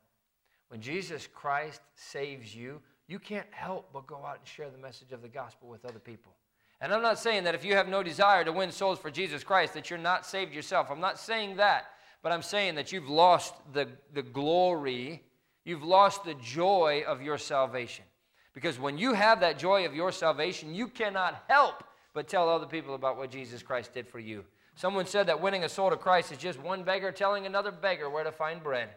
when 0.68 0.80
Jesus 0.80 1.26
Christ 1.26 1.80
saves 1.94 2.54
you, 2.54 2.80
you 3.06 3.18
can't 3.18 3.46
help 3.50 3.90
but 3.92 4.06
go 4.06 4.24
out 4.24 4.38
and 4.38 4.46
share 4.46 4.70
the 4.70 4.78
message 4.78 5.12
of 5.12 5.22
the 5.22 5.28
gospel 5.28 5.68
with 5.68 5.84
other 5.84 5.98
people. 5.98 6.32
And 6.80 6.92
I'm 6.92 7.02
not 7.02 7.18
saying 7.18 7.44
that 7.44 7.54
if 7.54 7.64
you 7.64 7.74
have 7.74 7.88
no 7.88 8.02
desire 8.02 8.44
to 8.44 8.52
win 8.52 8.70
souls 8.70 8.98
for 8.98 9.10
Jesus 9.10 9.44
Christ, 9.44 9.74
that 9.74 9.88
you're 9.88 9.98
not 9.98 10.26
saved 10.26 10.52
yourself. 10.52 10.88
I'm 10.90 11.00
not 11.00 11.18
saying 11.18 11.56
that. 11.56 11.86
But 12.22 12.32
I'm 12.32 12.42
saying 12.42 12.74
that 12.74 12.92
you've 12.92 13.08
lost 13.08 13.54
the, 13.72 13.88
the 14.12 14.22
glory, 14.22 15.22
you've 15.66 15.82
lost 15.82 16.24
the 16.24 16.34
joy 16.34 17.04
of 17.06 17.20
your 17.20 17.36
salvation. 17.36 18.06
Because 18.54 18.78
when 18.78 18.96
you 18.96 19.12
have 19.12 19.40
that 19.40 19.58
joy 19.58 19.84
of 19.84 19.94
your 19.94 20.10
salvation, 20.10 20.74
you 20.74 20.88
cannot 20.88 21.44
help 21.48 21.84
but 22.14 22.26
tell 22.26 22.48
other 22.48 22.64
people 22.64 22.94
about 22.94 23.18
what 23.18 23.30
Jesus 23.30 23.62
Christ 23.62 23.92
did 23.92 24.08
for 24.08 24.18
you. 24.18 24.42
Someone 24.76 25.04
said 25.04 25.26
that 25.26 25.42
winning 25.42 25.64
a 25.64 25.68
soul 25.68 25.90
to 25.90 25.96
Christ 25.96 26.32
is 26.32 26.38
just 26.38 26.58
one 26.58 26.82
beggar 26.82 27.12
telling 27.12 27.44
another 27.44 27.70
beggar 27.70 28.08
where 28.08 28.24
to 28.24 28.32
find 28.32 28.62
bread. 28.62 28.88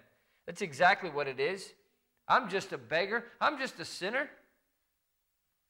That's 0.46 0.62
exactly 0.62 1.10
what 1.10 1.28
it 1.28 1.40
is. 1.40 1.74
I'm 2.28 2.50
just 2.50 2.72
a 2.72 2.78
beggar, 2.78 3.26
I'm 3.42 3.58
just 3.58 3.80
a 3.80 3.86
sinner. 3.86 4.30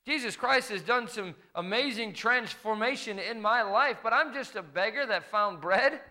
Jesus 0.05 0.35
Christ 0.35 0.69
has 0.69 0.81
done 0.81 1.07
some 1.07 1.35
amazing 1.55 2.13
transformation 2.13 3.19
in 3.19 3.41
my 3.41 3.61
life, 3.61 3.97
but 4.03 4.13
I'm 4.13 4.33
just 4.33 4.55
a 4.55 4.63
beggar 4.63 5.05
that 5.05 5.31
found 5.31 5.61
bread. 5.61 6.01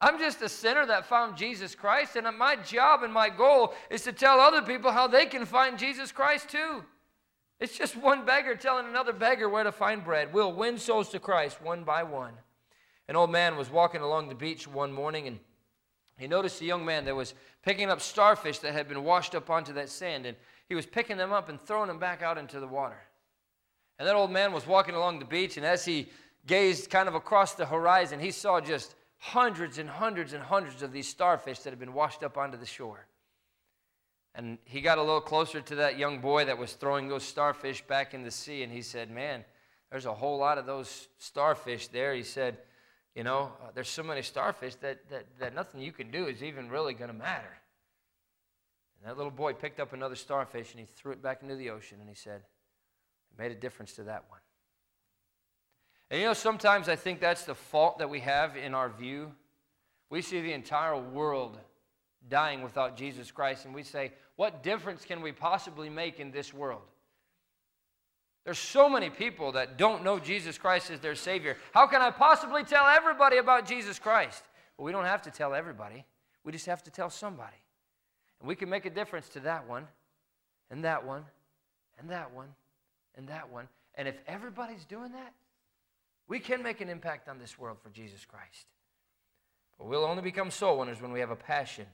I'm 0.00 0.18
just 0.18 0.42
a 0.42 0.48
sinner 0.48 0.86
that 0.86 1.06
found 1.06 1.36
Jesus 1.36 1.74
Christ, 1.74 2.16
and 2.16 2.26
my 2.38 2.56
job 2.56 3.02
and 3.02 3.12
my 3.12 3.28
goal 3.28 3.74
is 3.90 4.02
to 4.02 4.12
tell 4.12 4.40
other 4.40 4.62
people 4.62 4.92
how 4.92 5.08
they 5.08 5.26
can 5.26 5.44
find 5.44 5.78
Jesus 5.78 6.12
Christ 6.12 6.48
too. 6.48 6.84
It's 7.58 7.76
just 7.76 7.96
one 7.96 8.24
beggar 8.24 8.54
telling 8.54 8.86
another 8.86 9.12
beggar 9.12 9.48
where 9.48 9.64
to 9.64 9.72
find 9.72 10.04
bread. 10.04 10.32
We'll 10.32 10.52
win 10.52 10.78
souls 10.78 11.08
to 11.10 11.18
Christ 11.18 11.60
one 11.60 11.82
by 11.82 12.04
one. 12.04 12.34
An 13.08 13.16
old 13.16 13.30
man 13.30 13.56
was 13.56 13.70
walking 13.70 14.00
along 14.00 14.28
the 14.28 14.34
beach 14.36 14.68
one 14.68 14.92
morning 14.92 15.26
and 15.26 15.40
he 16.18 16.26
noticed 16.26 16.60
a 16.60 16.64
young 16.64 16.84
man 16.84 17.04
that 17.04 17.14
was 17.14 17.34
picking 17.62 17.90
up 17.90 18.00
starfish 18.00 18.58
that 18.58 18.72
had 18.72 18.88
been 18.88 19.04
washed 19.04 19.34
up 19.34 19.50
onto 19.50 19.72
that 19.74 19.88
sand, 19.88 20.26
and 20.26 20.36
he 20.68 20.74
was 20.74 20.84
picking 20.84 21.16
them 21.16 21.32
up 21.32 21.48
and 21.48 21.60
throwing 21.60 21.88
them 21.88 22.00
back 22.00 22.22
out 22.22 22.38
into 22.38 22.58
the 22.58 22.66
water. 22.66 22.98
And 23.98 24.06
that 24.06 24.16
old 24.16 24.30
man 24.30 24.52
was 24.52 24.66
walking 24.66 24.96
along 24.96 25.20
the 25.20 25.24
beach, 25.24 25.56
and 25.56 25.64
as 25.64 25.84
he 25.84 26.08
gazed 26.46 26.90
kind 26.90 27.08
of 27.08 27.14
across 27.14 27.54
the 27.54 27.66
horizon, 27.66 28.18
he 28.18 28.32
saw 28.32 28.60
just 28.60 28.96
hundreds 29.18 29.78
and 29.78 29.88
hundreds 29.88 30.32
and 30.32 30.42
hundreds 30.42 30.82
of 30.82 30.92
these 30.92 31.08
starfish 31.08 31.60
that 31.60 31.70
had 31.70 31.78
been 31.78 31.94
washed 31.94 32.22
up 32.22 32.38
onto 32.38 32.56
the 32.56 32.66
shore. 32.66 33.06
And 34.34 34.58
he 34.64 34.80
got 34.80 34.98
a 34.98 35.02
little 35.02 35.20
closer 35.20 35.60
to 35.60 35.74
that 35.76 35.98
young 35.98 36.20
boy 36.20 36.44
that 36.44 36.58
was 36.58 36.72
throwing 36.74 37.08
those 37.08 37.24
starfish 37.24 37.82
back 37.82 38.14
in 38.14 38.22
the 38.22 38.30
sea, 38.30 38.62
and 38.62 38.72
he 38.72 38.82
said, 38.82 39.10
Man, 39.10 39.44
there's 39.90 40.06
a 40.06 40.14
whole 40.14 40.38
lot 40.38 40.58
of 40.58 40.66
those 40.66 41.08
starfish 41.18 41.88
there. 41.88 42.14
He 42.14 42.22
said, 42.22 42.58
You 43.16 43.24
know, 43.24 43.52
uh, 43.60 43.70
there's 43.74 43.88
so 43.88 44.04
many 44.04 44.22
starfish 44.22 44.76
that, 44.76 45.08
that, 45.10 45.24
that 45.40 45.54
nothing 45.54 45.80
you 45.80 45.92
can 45.92 46.10
do 46.10 46.26
is 46.26 46.42
even 46.42 46.68
really 46.68 46.94
going 46.94 47.10
to 47.10 47.16
matter. 47.16 47.58
And 49.00 49.10
that 49.10 49.16
little 49.16 49.32
boy 49.32 49.54
picked 49.54 49.80
up 49.80 49.92
another 49.92 50.16
starfish 50.16 50.72
and 50.72 50.80
he 50.80 50.86
threw 50.86 51.12
it 51.12 51.22
back 51.22 51.42
into 51.42 51.56
the 51.56 51.70
ocean, 51.70 51.98
and 52.00 52.08
he 52.08 52.14
said, 52.14 52.42
It 53.32 53.42
made 53.42 53.50
a 53.50 53.56
difference 53.56 53.94
to 53.94 54.04
that 54.04 54.24
one. 54.28 54.40
And 56.10 56.20
you 56.20 56.26
know, 56.26 56.32
sometimes 56.32 56.88
I 56.88 56.96
think 56.96 57.20
that's 57.20 57.44
the 57.44 57.54
fault 57.54 57.98
that 57.98 58.08
we 58.08 58.20
have 58.20 58.56
in 58.56 58.74
our 58.74 58.88
view. 58.88 59.32
We 60.10 60.22
see 60.22 60.40
the 60.40 60.52
entire 60.52 60.98
world 60.98 61.58
dying 62.28 62.62
without 62.62 62.96
Jesus 62.96 63.30
Christ, 63.30 63.64
and 63.64 63.74
we 63.74 63.82
say, 63.82 64.12
What 64.36 64.62
difference 64.62 65.04
can 65.04 65.20
we 65.20 65.32
possibly 65.32 65.90
make 65.90 66.18
in 66.18 66.30
this 66.30 66.54
world? 66.54 66.82
There's 68.44 68.58
so 68.58 68.88
many 68.88 69.10
people 69.10 69.52
that 69.52 69.76
don't 69.76 70.02
know 70.02 70.18
Jesus 70.18 70.56
Christ 70.56 70.90
as 70.90 71.00
their 71.00 71.14
Savior. 71.14 71.58
How 71.74 71.86
can 71.86 72.00
I 72.00 72.10
possibly 72.10 72.64
tell 72.64 72.86
everybody 72.86 73.36
about 73.36 73.66
Jesus 73.66 73.98
Christ? 73.98 74.42
Well, 74.76 74.86
we 74.86 74.92
don't 74.92 75.04
have 75.04 75.20
to 75.22 75.30
tell 75.30 75.54
everybody, 75.54 76.04
we 76.44 76.52
just 76.52 76.66
have 76.66 76.82
to 76.84 76.90
tell 76.90 77.10
somebody. 77.10 77.56
And 78.40 78.48
we 78.48 78.54
can 78.54 78.70
make 78.70 78.86
a 78.86 78.90
difference 78.90 79.28
to 79.30 79.40
that 79.40 79.68
one, 79.68 79.86
and 80.70 80.84
that 80.84 81.04
one, 81.04 81.24
and 81.98 82.08
that 82.10 82.32
one, 82.32 82.48
and 83.16 83.28
that 83.28 83.50
one. 83.50 83.68
And 83.96 84.08
if 84.08 84.16
everybody's 84.26 84.84
doing 84.84 85.12
that, 85.12 85.34
we 86.28 86.38
can 86.38 86.62
make 86.62 86.80
an 86.80 86.88
impact 86.88 87.28
on 87.28 87.38
this 87.38 87.58
world 87.58 87.78
for 87.82 87.88
Jesus 87.90 88.24
Christ. 88.24 88.66
But 89.78 89.88
we'll 89.88 90.04
only 90.04 90.22
become 90.22 90.50
soul 90.50 90.78
winners 90.78 91.00
when 91.00 91.12
we 91.12 91.20
have 91.20 91.30
a 91.30 91.36
passion 91.36 91.86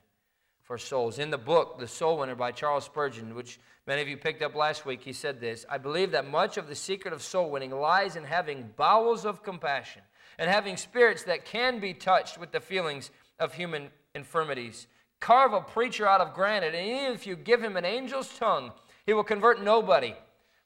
for 0.62 0.78
souls. 0.78 1.18
In 1.18 1.30
the 1.30 1.38
book, 1.38 1.78
The 1.78 1.86
Soul 1.86 2.18
Winner 2.18 2.34
by 2.34 2.50
Charles 2.50 2.84
Spurgeon, 2.84 3.34
which 3.34 3.60
many 3.86 4.00
of 4.00 4.08
you 4.08 4.16
picked 4.16 4.42
up 4.42 4.54
last 4.54 4.86
week, 4.86 5.02
he 5.02 5.12
said 5.12 5.40
this 5.40 5.64
I 5.70 5.78
believe 5.78 6.10
that 6.12 6.28
much 6.28 6.56
of 6.56 6.68
the 6.68 6.74
secret 6.74 7.12
of 7.12 7.22
soul 7.22 7.50
winning 7.50 7.70
lies 7.70 8.16
in 8.16 8.24
having 8.24 8.70
bowels 8.76 9.24
of 9.24 9.42
compassion 9.42 10.02
and 10.38 10.50
having 10.50 10.76
spirits 10.76 11.24
that 11.24 11.44
can 11.44 11.78
be 11.78 11.94
touched 11.94 12.38
with 12.38 12.50
the 12.50 12.60
feelings 12.60 13.10
of 13.38 13.54
human 13.54 13.88
infirmities. 14.14 14.86
Carve 15.20 15.52
a 15.52 15.60
preacher 15.60 16.06
out 16.06 16.20
of 16.20 16.34
granite, 16.34 16.74
and 16.74 16.86
even 16.86 17.12
if 17.12 17.26
you 17.26 17.36
give 17.36 17.62
him 17.62 17.76
an 17.76 17.84
angel's 17.84 18.36
tongue, 18.38 18.72
he 19.06 19.12
will 19.12 19.24
convert 19.24 19.62
nobody. 19.62 20.14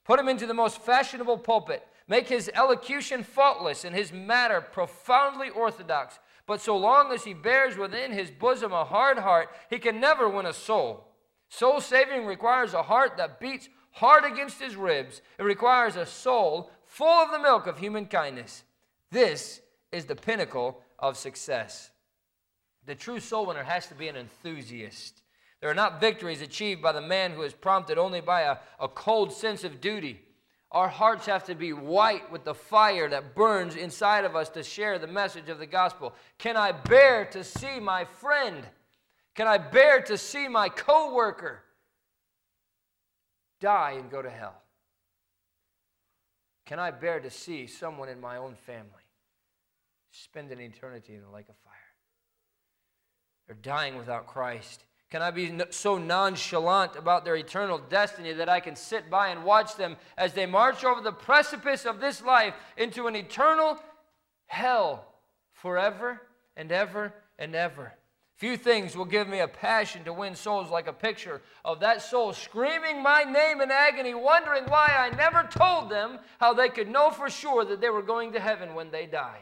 Put 0.04 0.18
him 0.18 0.28
into 0.28 0.46
the 0.46 0.54
most 0.54 0.80
fashionable 0.80 1.38
pulpit. 1.38 1.86
Make 2.08 2.28
his 2.28 2.50
elocution 2.54 3.22
faultless 3.22 3.84
and 3.84 3.94
his 3.94 4.12
matter 4.12 4.62
profoundly 4.62 5.50
orthodox. 5.50 6.18
But 6.46 6.62
so 6.62 6.76
long 6.76 7.12
as 7.12 7.24
he 7.24 7.34
bears 7.34 7.76
within 7.76 8.12
his 8.12 8.30
bosom 8.30 8.72
a 8.72 8.84
hard 8.84 9.18
heart, 9.18 9.50
he 9.68 9.78
can 9.78 10.00
never 10.00 10.26
win 10.26 10.46
a 10.46 10.54
soul. 10.54 11.08
Soul 11.50 11.82
saving 11.82 12.24
requires 12.24 12.72
a 12.72 12.82
heart 12.82 13.18
that 13.18 13.38
beats 13.38 13.68
hard 13.92 14.24
against 14.24 14.60
his 14.60 14.74
ribs. 14.74 15.20
It 15.38 15.42
requires 15.42 15.96
a 15.96 16.06
soul 16.06 16.70
full 16.86 17.06
of 17.06 17.30
the 17.30 17.38
milk 17.38 17.66
of 17.66 17.78
human 17.78 18.06
kindness. 18.06 18.64
This 19.10 19.60
is 19.92 20.06
the 20.06 20.16
pinnacle 20.16 20.80
of 20.98 21.18
success. 21.18 21.90
The 22.86 22.94
true 22.94 23.20
soul 23.20 23.46
winner 23.46 23.64
has 23.64 23.86
to 23.88 23.94
be 23.94 24.08
an 24.08 24.16
enthusiast. 24.16 25.20
There 25.60 25.68
are 25.68 25.74
not 25.74 26.00
victories 26.00 26.40
achieved 26.40 26.80
by 26.80 26.92
the 26.92 27.02
man 27.02 27.32
who 27.32 27.42
is 27.42 27.52
prompted 27.52 27.98
only 27.98 28.22
by 28.22 28.42
a, 28.42 28.56
a 28.80 28.88
cold 28.88 29.32
sense 29.32 29.64
of 29.64 29.80
duty. 29.80 30.22
Our 30.70 30.88
hearts 30.88 31.26
have 31.26 31.44
to 31.44 31.54
be 31.54 31.72
white 31.72 32.30
with 32.30 32.44
the 32.44 32.54
fire 32.54 33.08
that 33.08 33.34
burns 33.34 33.74
inside 33.74 34.24
of 34.24 34.36
us 34.36 34.50
to 34.50 34.62
share 34.62 34.98
the 34.98 35.06
message 35.06 35.48
of 35.48 35.58
the 35.58 35.66
gospel. 35.66 36.14
Can 36.36 36.56
I 36.56 36.72
bear 36.72 37.24
to 37.26 37.42
see 37.42 37.80
my 37.80 38.04
friend? 38.04 38.66
Can 39.34 39.46
I 39.46 39.56
bear 39.56 40.02
to 40.02 40.18
see 40.18 40.46
my 40.46 40.68
coworker 40.68 41.62
die 43.60 43.92
and 43.92 44.10
go 44.10 44.20
to 44.20 44.30
hell? 44.30 44.60
Can 46.66 46.78
I 46.78 46.90
bear 46.90 47.18
to 47.18 47.30
see 47.30 47.66
someone 47.66 48.10
in 48.10 48.20
my 48.20 48.36
own 48.36 48.54
family 48.54 48.90
spend 50.10 50.52
an 50.52 50.60
eternity 50.60 51.14
in 51.14 51.22
the 51.22 51.30
lake 51.30 51.48
of 51.48 51.56
fire? 51.64 51.74
They're 53.46 53.56
dying 53.56 53.96
without 53.96 54.26
Christ. 54.26 54.84
Can 55.10 55.22
I 55.22 55.30
be 55.30 55.58
so 55.70 55.96
nonchalant 55.96 56.96
about 56.96 57.24
their 57.24 57.36
eternal 57.36 57.78
destiny 57.78 58.34
that 58.34 58.48
I 58.48 58.60
can 58.60 58.76
sit 58.76 59.08
by 59.08 59.28
and 59.28 59.42
watch 59.42 59.74
them 59.76 59.96
as 60.18 60.34
they 60.34 60.44
march 60.44 60.84
over 60.84 61.00
the 61.00 61.12
precipice 61.12 61.86
of 61.86 61.98
this 61.98 62.22
life 62.22 62.54
into 62.76 63.06
an 63.06 63.16
eternal 63.16 63.78
hell 64.46 65.06
forever 65.52 66.20
and 66.56 66.70
ever 66.70 67.14
and 67.38 67.54
ever? 67.54 67.94
Few 68.36 68.56
things 68.56 68.94
will 68.94 69.06
give 69.06 69.28
me 69.28 69.40
a 69.40 69.48
passion 69.48 70.04
to 70.04 70.12
win 70.12 70.34
souls 70.36 70.70
like 70.70 70.86
a 70.86 70.92
picture 70.92 71.40
of 71.64 71.80
that 71.80 72.02
soul 72.02 72.32
screaming 72.32 73.02
my 73.02 73.24
name 73.24 73.60
in 73.62 73.70
agony, 73.70 74.14
wondering 74.14 74.64
why 74.64 74.94
I 74.96 75.16
never 75.16 75.48
told 75.50 75.90
them 75.90 76.18
how 76.38 76.52
they 76.52 76.68
could 76.68 76.88
know 76.88 77.10
for 77.10 77.30
sure 77.30 77.64
that 77.64 77.80
they 77.80 77.90
were 77.90 78.02
going 78.02 78.32
to 78.34 78.40
heaven 78.40 78.74
when 78.74 78.90
they 78.90 79.06
die. 79.06 79.40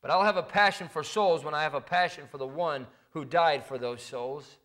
But 0.00 0.12
I'll 0.12 0.24
have 0.24 0.38
a 0.38 0.42
passion 0.42 0.88
for 0.88 1.02
souls 1.02 1.44
when 1.44 1.54
I 1.54 1.62
have 1.62 1.74
a 1.74 1.80
passion 1.80 2.24
for 2.30 2.38
the 2.38 2.46
one 2.46 2.86
who 3.12 3.24
died 3.24 3.64
for 3.64 3.78
those 3.78 4.02
souls. 4.02 4.56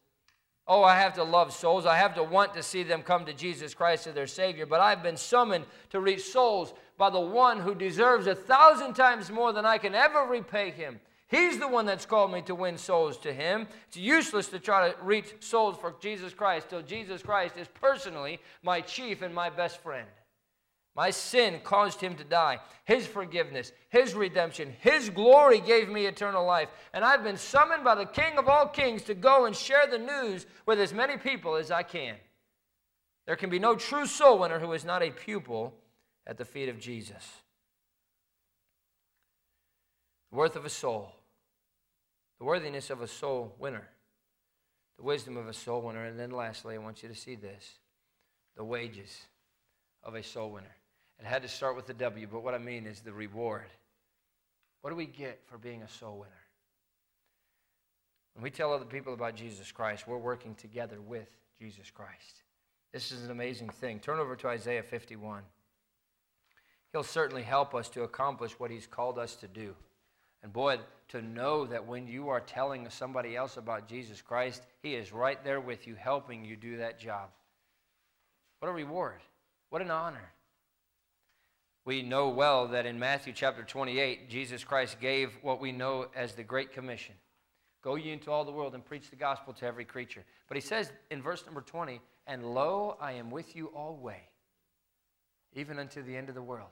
Oh, 0.68 0.84
I 0.84 0.98
have 0.98 1.14
to 1.14 1.24
love 1.24 1.54
souls. 1.54 1.86
I 1.86 1.96
have 1.96 2.16
to 2.16 2.24
want 2.24 2.54
to 2.56 2.64
see 2.64 2.84
them 2.84 3.02
come 3.02 3.26
to 3.26 3.34
Jesus 3.34 3.74
Christ 3.74 4.06
as 4.06 4.14
their 4.14 4.28
Savior. 4.28 4.66
But 4.66 4.82
I've 4.82 5.02
been 5.02 5.16
summoned 5.16 5.66
to 5.92 6.02
reach 6.02 6.24
souls 6.24 6.74
by 6.98 7.10
the 7.10 7.22
one 7.22 7.60
who 7.60 7.74
deserves 7.74 8.28
a 8.28 8.36
thousand 8.36 8.94
times 8.96 9.32
more 9.32 9.54
than 9.54 9.66
I 9.66 9.78
can 9.78 9.96
ever 9.96 10.24
repay 10.24 10.72
him. 10.72 11.00
He's 11.30 11.60
the 11.60 11.68
one 11.68 11.86
that's 11.86 12.06
called 12.06 12.32
me 12.32 12.42
to 12.44 12.56
win 12.56 12.78
souls 12.78 13.18
to 13.20 13.34
him. 13.34 13.68
It's 13.88 13.98
useless 13.98 14.48
to 14.48 14.60
try 14.60 14.90
to 14.90 14.96
reach 15.02 15.36
souls 15.40 15.78
for 15.78 15.94
Jesus 16.02 16.34
Christ 16.34 16.70
till 16.70 16.82
Jesus 16.82 17.22
Christ 17.22 17.58
is 17.58 17.68
personally 17.68 18.40
my 18.64 18.82
chief 18.82 19.22
and 19.22 19.36
my 19.36 19.50
best 19.50 19.82
friend. 19.82 20.08
My 20.98 21.12
sin 21.12 21.62
caused 21.64 22.02
him 22.02 22.16
to 22.16 22.24
die. 22.24 22.58
His 22.86 23.06
forgiveness, 23.06 23.72
his 23.90 24.16
redemption, 24.16 24.74
his 24.80 25.12
glory 25.12 25.62
gave 25.62 25.90
me 25.90 26.08
eternal 26.08 26.44
life. 26.44 26.70
And 26.92 27.06
I've 27.06 27.24
been 27.24 27.38
summoned 27.38 27.84
by 27.84 27.94
the 27.94 28.08
King 28.08 28.40
of 28.40 28.48
all 28.48 28.68
kings 28.68 29.04
to 29.04 29.14
go 29.14 29.46
and 29.46 29.56
share 29.56 29.86
the 29.86 30.00
news 30.00 30.48
with 30.66 30.80
as 30.80 30.96
many 30.96 31.16
people 31.16 31.56
as 31.56 31.70
I 31.70 31.84
can. 31.84 32.16
There 33.28 33.36
can 33.36 33.52
be 33.52 33.60
no 33.60 33.76
true 33.76 34.08
soul 34.08 34.40
winner 34.40 34.58
who 34.58 34.74
is 34.74 34.84
not 34.84 35.04
a 35.04 35.12
pupil 35.12 35.76
at 36.26 36.40
the 36.40 36.46
feet 36.46 36.68
of 36.68 36.80
Jesus. 36.80 37.30
The 40.32 40.38
worth 40.38 40.56
of 40.56 40.66
a 40.66 40.70
soul, 40.70 41.12
the 42.40 42.46
worthiness 42.46 42.90
of 42.90 43.02
a 43.02 43.08
soul 43.08 43.54
winner, 43.60 43.88
the 44.98 45.04
wisdom 45.04 45.38
of 45.38 45.48
a 45.48 45.54
soul 45.54 45.84
winner. 45.84 46.06
And 46.06 46.20
then 46.20 46.32
lastly, 46.32 46.74
I 46.74 46.80
want 46.80 47.04
you 47.04 47.10
to 47.10 47.16
see 47.16 47.36
this 47.36 47.76
the 48.56 48.64
wages 48.64 49.28
of 50.02 50.16
a 50.16 50.24
soul 50.24 50.50
winner. 50.50 50.76
It 51.20 51.26
had 51.26 51.42
to 51.42 51.48
start 51.48 51.76
with 51.76 51.88
the 51.88 51.94
W, 51.94 52.28
but 52.32 52.44
what 52.44 52.54
I 52.54 52.60
mean 52.60 52.86
is 52.86 53.02
the 53.02 53.14
reward. 53.14 53.66
What 54.82 54.92
do 54.92 54.96
we 54.96 55.08
get 55.08 55.42
for 55.46 55.58
being 55.58 55.82
a 55.82 55.90
soul 55.90 56.20
winner? 56.20 56.32
When 58.36 58.44
we 58.44 58.52
tell 58.52 58.72
other 58.72 58.86
people 58.86 59.14
about 59.14 59.36
Jesus 59.36 59.72
Christ, 59.72 60.08
we're 60.08 60.18
working 60.18 60.54
together 60.56 61.02
with 61.02 61.28
Jesus 61.60 61.90
Christ. 61.90 62.44
This 62.94 63.12
is 63.12 63.24
an 63.24 63.32
amazing 63.32 63.70
thing. 63.70 64.00
Turn 64.00 64.20
over 64.20 64.36
to 64.36 64.48
Isaiah 64.48 64.84
51. 64.84 65.42
He'll 66.94 67.04
certainly 67.04 67.44
help 67.44 67.74
us 67.74 67.90
to 67.90 68.04
accomplish 68.04 68.54
what 68.60 68.70
he's 68.70 68.88
called 68.88 69.18
us 69.18 69.36
to 69.38 69.48
do. 69.48 69.76
And 70.44 70.54
boy, 70.54 70.78
to 71.10 71.22
know 71.22 71.66
that 71.66 71.88
when 71.88 72.08
you 72.08 72.30
are 72.30 72.40
telling 72.40 72.88
somebody 72.90 73.36
else 73.36 73.58
about 73.58 73.88
Jesus 73.88 74.22
Christ, 74.22 74.62
he 74.84 74.94
is 74.94 75.12
right 75.12 75.44
there 75.44 75.60
with 75.60 75.88
you, 75.88 75.96
helping 75.96 76.46
you 76.46 76.56
do 76.56 76.78
that 76.78 77.00
job. 77.00 77.30
What 78.60 78.70
a 78.70 78.72
reward. 78.72 79.20
What 79.70 79.82
an 79.82 79.92
honor 79.92 80.32
we 81.88 82.02
know 82.02 82.28
well 82.28 82.68
that 82.68 82.86
in 82.86 83.00
Matthew 83.00 83.32
chapter 83.32 83.64
28, 83.64 84.30
Jesus 84.30 84.66
Christ 84.66 85.00
gave 85.00 85.32
what 85.42 85.62
we 85.62 85.72
know 85.72 86.08
as 86.14 86.34
the 86.34 86.44
Great 86.44 86.74
Commission 86.74 87.16
Go 87.82 87.96
ye 87.96 88.12
into 88.12 88.30
all 88.32 88.44
the 88.44 88.52
world 88.52 88.74
and 88.74 88.84
preach 88.84 89.10
the 89.10 89.16
gospel 89.16 89.54
to 89.54 89.66
every 89.66 89.86
creature. 89.86 90.26
But 90.50 90.58
he 90.58 90.62
says 90.62 90.92
in 91.10 91.22
verse 91.22 91.46
number 91.46 91.62
20, 91.62 92.02
And 92.26 92.54
lo, 92.54 92.98
I 93.00 93.14
am 93.14 93.32
with 93.32 93.56
you 93.56 93.68
always, 93.68 94.18
even 95.54 95.80
unto 95.80 96.04
the 96.04 96.18
end 96.18 96.28
of 96.28 96.36
the 96.36 96.42
world. 96.42 96.72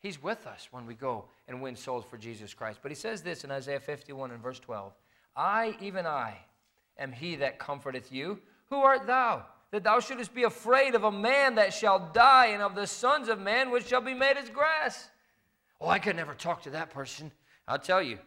He's 0.00 0.20
with 0.20 0.48
us 0.48 0.66
when 0.72 0.86
we 0.86 0.94
go 0.94 1.26
and 1.46 1.62
win 1.62 1.76
souls 1.76 2.04
for 2.10 2.18
Jesus 2.18 2.52
Christ. 2.52 2.80
But 2.82 2.90
he 2.90 2.96
says 2.96 3.22
this 3.22 3.44
in 3.44 3.52
Isaiah 3.52 3.78
51 3.78 4.32
and 4.32 4.42
verse 4.42 4.58
12 4.58 4.92
I, 5.36 5.76
even 5.80 6.06
I, 6.06 6.38
am 6.98 7.12
he 7.12 7.36
that 7.36 7.60
comforteth 7.60 8.10
you. 8.10 8.40
Who 8.70 8.78
art 8.78 9.06
thou? 9.06 9.44
That 9.72 9.84
thou 9.84 10.00
shouldest 10.00 10.34
be 10.34 10.42
afraid 10.42 10.94
of 10.94 11.04
a 11.04 11.12
man 11.12 11.54
that 11.54 11.72
shall 11.72 12.10
die, 12.12 12.46
and 12.46 12.62
of 12.62 12.74
the 12.74 12.86
sons 12.86 13.28
of 13.28 13.38
man 13.38 13.70
which 13.70 13.86
shall 13.86 14.00
be 14.00 14.14
made 14.14 14.36
as 14.36 14.48
grass. 14.50 15.10
Oh, 15.80 15.88
I 15.88 15.98
could 15.98 16.16
never 16.16 16.34
talk 16.34 16.62
to 16.62 16.70
that 16.70 16.90
person. 16.90 17.30
I'll 17.68 17.78
tell 17.78 18.02
you, 18.02 18.18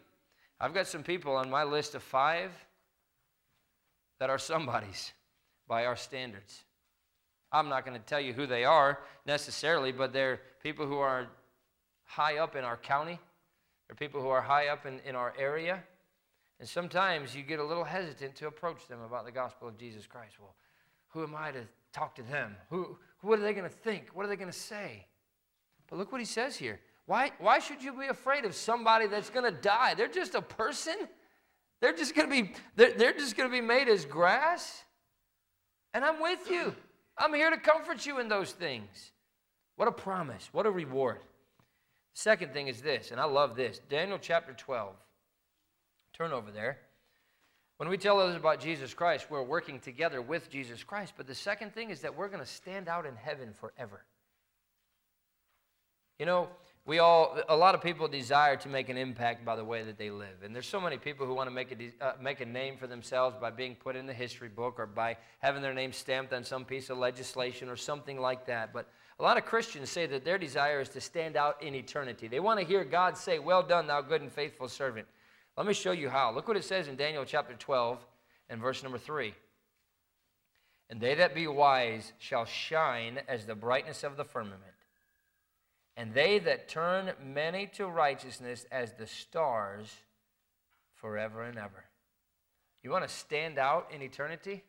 I've 0.59 0.73
got 0.73 0.87
some 0.87 1.03
people 1.03 1.35
on 1.35 1.49
my 1.49 1.63
list 1.63 1.95
of 1.95 2.03
five 2.03 2.51
that 4.19 4.29
are 4.29 4.39
somebodies 4.39 5.11
by 5.67 5.85
our 5.85 5.97
standards. 5.97 6.63
I'm 7.51 7.69
not 7.69 7.85
going 7.85 7.99
to 7.99 8.05
tell 8.05 8.21
you 8.21 8.33
who 8.33 8.47
they 8.47 8.63
are 8.63 8.99
necessarily, 9.25 9.91
but 9.91 10.13
they're 10.13 10.39
people 10.61 10.87
who 10.87 10.97
are 10.97 11.27
high 12.05 12.37
up 12.37 12.55
in 12.55 12.63
our 12.63 12.77
county. 12.77 13.19
They're 13.87 13.95
people 13.95 14.21
who 14.21 14.29
are 14.29 14.41
high 14.41 14.67
up 14.67 14.85
in, 14.85 14.99
in 15.05 15.15
our 15.15 15.33
area. 15.37 15.83
And 16.59 16.67
sometimes 16.67 17.35
you 17.35 17.43
get 17.43 17.59
a 17.59 17.63
little 17.63 17.83
hesitant 17.83 18.35
to 18.37 18.47
approach 18.47 18.87
them 18.87 19.01
about 19.01 19.25
the 19.25 19.31
gospel 19.31 19.67
of 19.67 19.77
Jesus 19.77 20.07
Christ. 20.07 20.39
Well, 20.39 20.55
who 21.13 21.23
am 21.23 21.35
I 21.35 21.51
to 21.51 21.61
talk 21.93 22.15
to 22.15 22.23
them? 22.23 22.55
Who, 22.69 22.97
what 23.21 23.39
are 23.39 23.41
they 23.43 23.53
going 23.53 23.69
to 23.69 23.75
think? 23.75 24.09
What 24.13 24.25
are 24.25 24.29
they 24.29 24.35
going 24.35 24.51
to 24.51 24.57
say? 24.57 25.05
But 25.89 25.99
look 25.99 26.11
what 26.11 26.19
he 26.19 26.25
says 26.25 26.55
here. 26.55 26.79
Why, 27.05 27.31
why 27.39 27.59
should 27.59 27.83
you 27.83 27.93
be 27.93 28.07
afraid 28.07 28.45
of 28.45 28.55
somebody 28.55 29.07
that's 29.07 29.29
going 29.29 29.45
to 29.45 29.59
die? 29.59 29.93
They're 29.93 30.07
just 30.07 30.35
a 30.35 30.41
person. 30.41 30.95
They're 31.81 31.95
just 31.95 32.15
going 32.15 32.29
to 32.29 32.43
be 32.43 32.53
they're, 32.75 32.93
they're 32.93 33.13
just 33.13 33.35
going 33.35 33.49
to 33.49 33.53
be 33.53 33.61
made 33.61 33.89
as 33.89 34.05
grass. 34.05 34.83
And 35.93 36.03
I'm 36.03 36.21
with 36.21 36.49
you. 36.49 36.73
I'm 37.17 37.33
here 37.33 37.49
to 37.49 37.57
comfort 37.57 38.05
you 38.05 38.19
in 38.19 38.27
those 38.27 38.51
things. 38.51 39.11
What 39.75 39.87
a 39.87 39.91
promise. 39.91 40.49
What 40.51 40.65
a 40.65 40.71
reward. 40.71 41.19
second 42.13 42.53
thing 42.53 42.67
is 42.67 42.81
this, 42.81 43.11
and 43.11 43.19
I 43.19 43.25
love 43.25 43.55
this. 43.55 43.79
Daniel 43.89 44.17
chapter 44.19 44.53
12. 44.53 44.95
Turn 46.13 46.31
over 46.31 46.51
there. 46.51 46.77
When 47.83 47.89
we 47.89 47.97
tell 47.97 48.17
others 48.17 48.37
about 48.37 48.61
Jesus 48.61 48.93
Christ, 48.93 49.25
we're 49.29 49.43
working 49.43 49.77
together 49.77 50.21
with 50.21 50.49
Jesus 50.49 50.85
Christ. 50.85 51.15
But 51.17 51.27
the 51.27 51.35
second 51.35 51.73
thing 51.73 51.89
is 51.89 51.99
that 51.99 52.15
we're 52.15 52.29
going 52.29 52.39
to 52.39 52.45
stand 52.45 52.87
out 52.87 53.05
in 53.05 53.13
heaven 53.13 53.51
forever. 53.51 54.05
You 56.17 56.25
know, 56.25 56.47
we 56.85 56.99
all, 56.99 57.37
a 57.49 57.57
lot 57.57 57.75
of 57.75 57.81
people 57.81 58.07
desire 58.07 58.55
to 58.55 58.69
make 58.69 58.87
an 58.87 58.95
impact 58.95 59.43
by 59.43 59.57
the 59.57 59.65
way 59.65 59.83
that 59.83 59.97
they 59.97 60.11
live. 60.11 60.43
And 60.45 60.55
there's 60.55 60.65
so 60.65 60.79
many 60.79 60.97
people 60.97 61.27
who 61.27 61.33
want 61.33 61.47
to 61.47 61.53
make 61.53 61.73
a, 61.73 62.05
uh, 62.05 62.13
make 62.21 62.39
a 62.39 62.45
name 62.45 62.77
for 62.77 62.87
themselves 62.87 63.35
by 63.41 63.49
being 63.49 63.75
put 63.75 63.97
in 63.97 64.05
the 64.05 64.13
history 64.13 64.47
book 64.47 64.75
or 64.79 64.85
by 64.85 65.17
having 65.39 65.61
their 65.61 65.73
name 65.73 65.91
stamped 65.91 66.31
on 66.31 66.45
some 66.45 66.63
piece 66.63 66.89
of 66.89 66.97
legislation 66.97 67.67
or 67.67 67.75
something 67.75 68.17
like 68.17 68.45
that. 68.45 68.71
But 68.71 68.87
a 69.19 69.23
lot 69.23 69.35
of 69.35 69.43
Christians 69.43 69.89
say 69.89 70.05
that 70.05 70.23
their 70.23 70.37
desire 70.37 70.79
is 70.79 70.87
to 70.87 71.01
stand 71.01 71.35
out 71.35 71.61
in 71.61 71.75
eternity. 71.75 72.29
They 72.29 72.39
want 72.39 72.61
to 72.61 72.65
hear 72.65 72.85
God 72.85 73.17
say, 73.17 73.39
Well 73.39 73.61
done, 73.61 73.87
thou 73.87 73.99
good 73.99 74.21
and 74.21 74.31
faithful 74.31 74.69
servant. 74.69 75.05
Let 75.57 75.67
me 75.67 75.73
show 75.73 75.91
you 75.91 76.09
how. 76.09 76.33
Look 76.33 76.47
what 76.47 76.57
it 76.57 76.63
says 76.63 76.87
in 76.87 76.95
Daniel 76.95 77.25
chapter 77.25 77.53
12 77.53 77.99
and 78.49 78.61
verse 78.61 78.83
number 78.83 78.97
3. 78.97 79.33
And 80.89 80.99
they 80.99 81.15
that 81.15 81.35
be 81.35 81.47
wise 81.47 82.13
shall 82.19 82.45
shine 82.45 83.19
as 83.27 83.45
the 83.45 83.55
brightness 83.55 84.03
of 84.03 84.17
the 84.17 84.23
firmament 84.23 84.73
and 85.95 86.13
they 86.13 86.39
that 86.39 86.67
turn 86.67 87.11
many 87.23 87.67
to 87.67 87.87
righteousness 87.87 88.65
as 88.71 88.93
the 88.93 89.07
stars 89.07 89.93
forever 90.95 91.43
and 91.43 91.57
ever. 91.57 91.85
You 92.81 92.89
want 92.89 93.07
to 93.07 93.13
stand 93.13 93.59
out 93.59 93.89
in 93.93 94.01
eternity? 94.01 94.63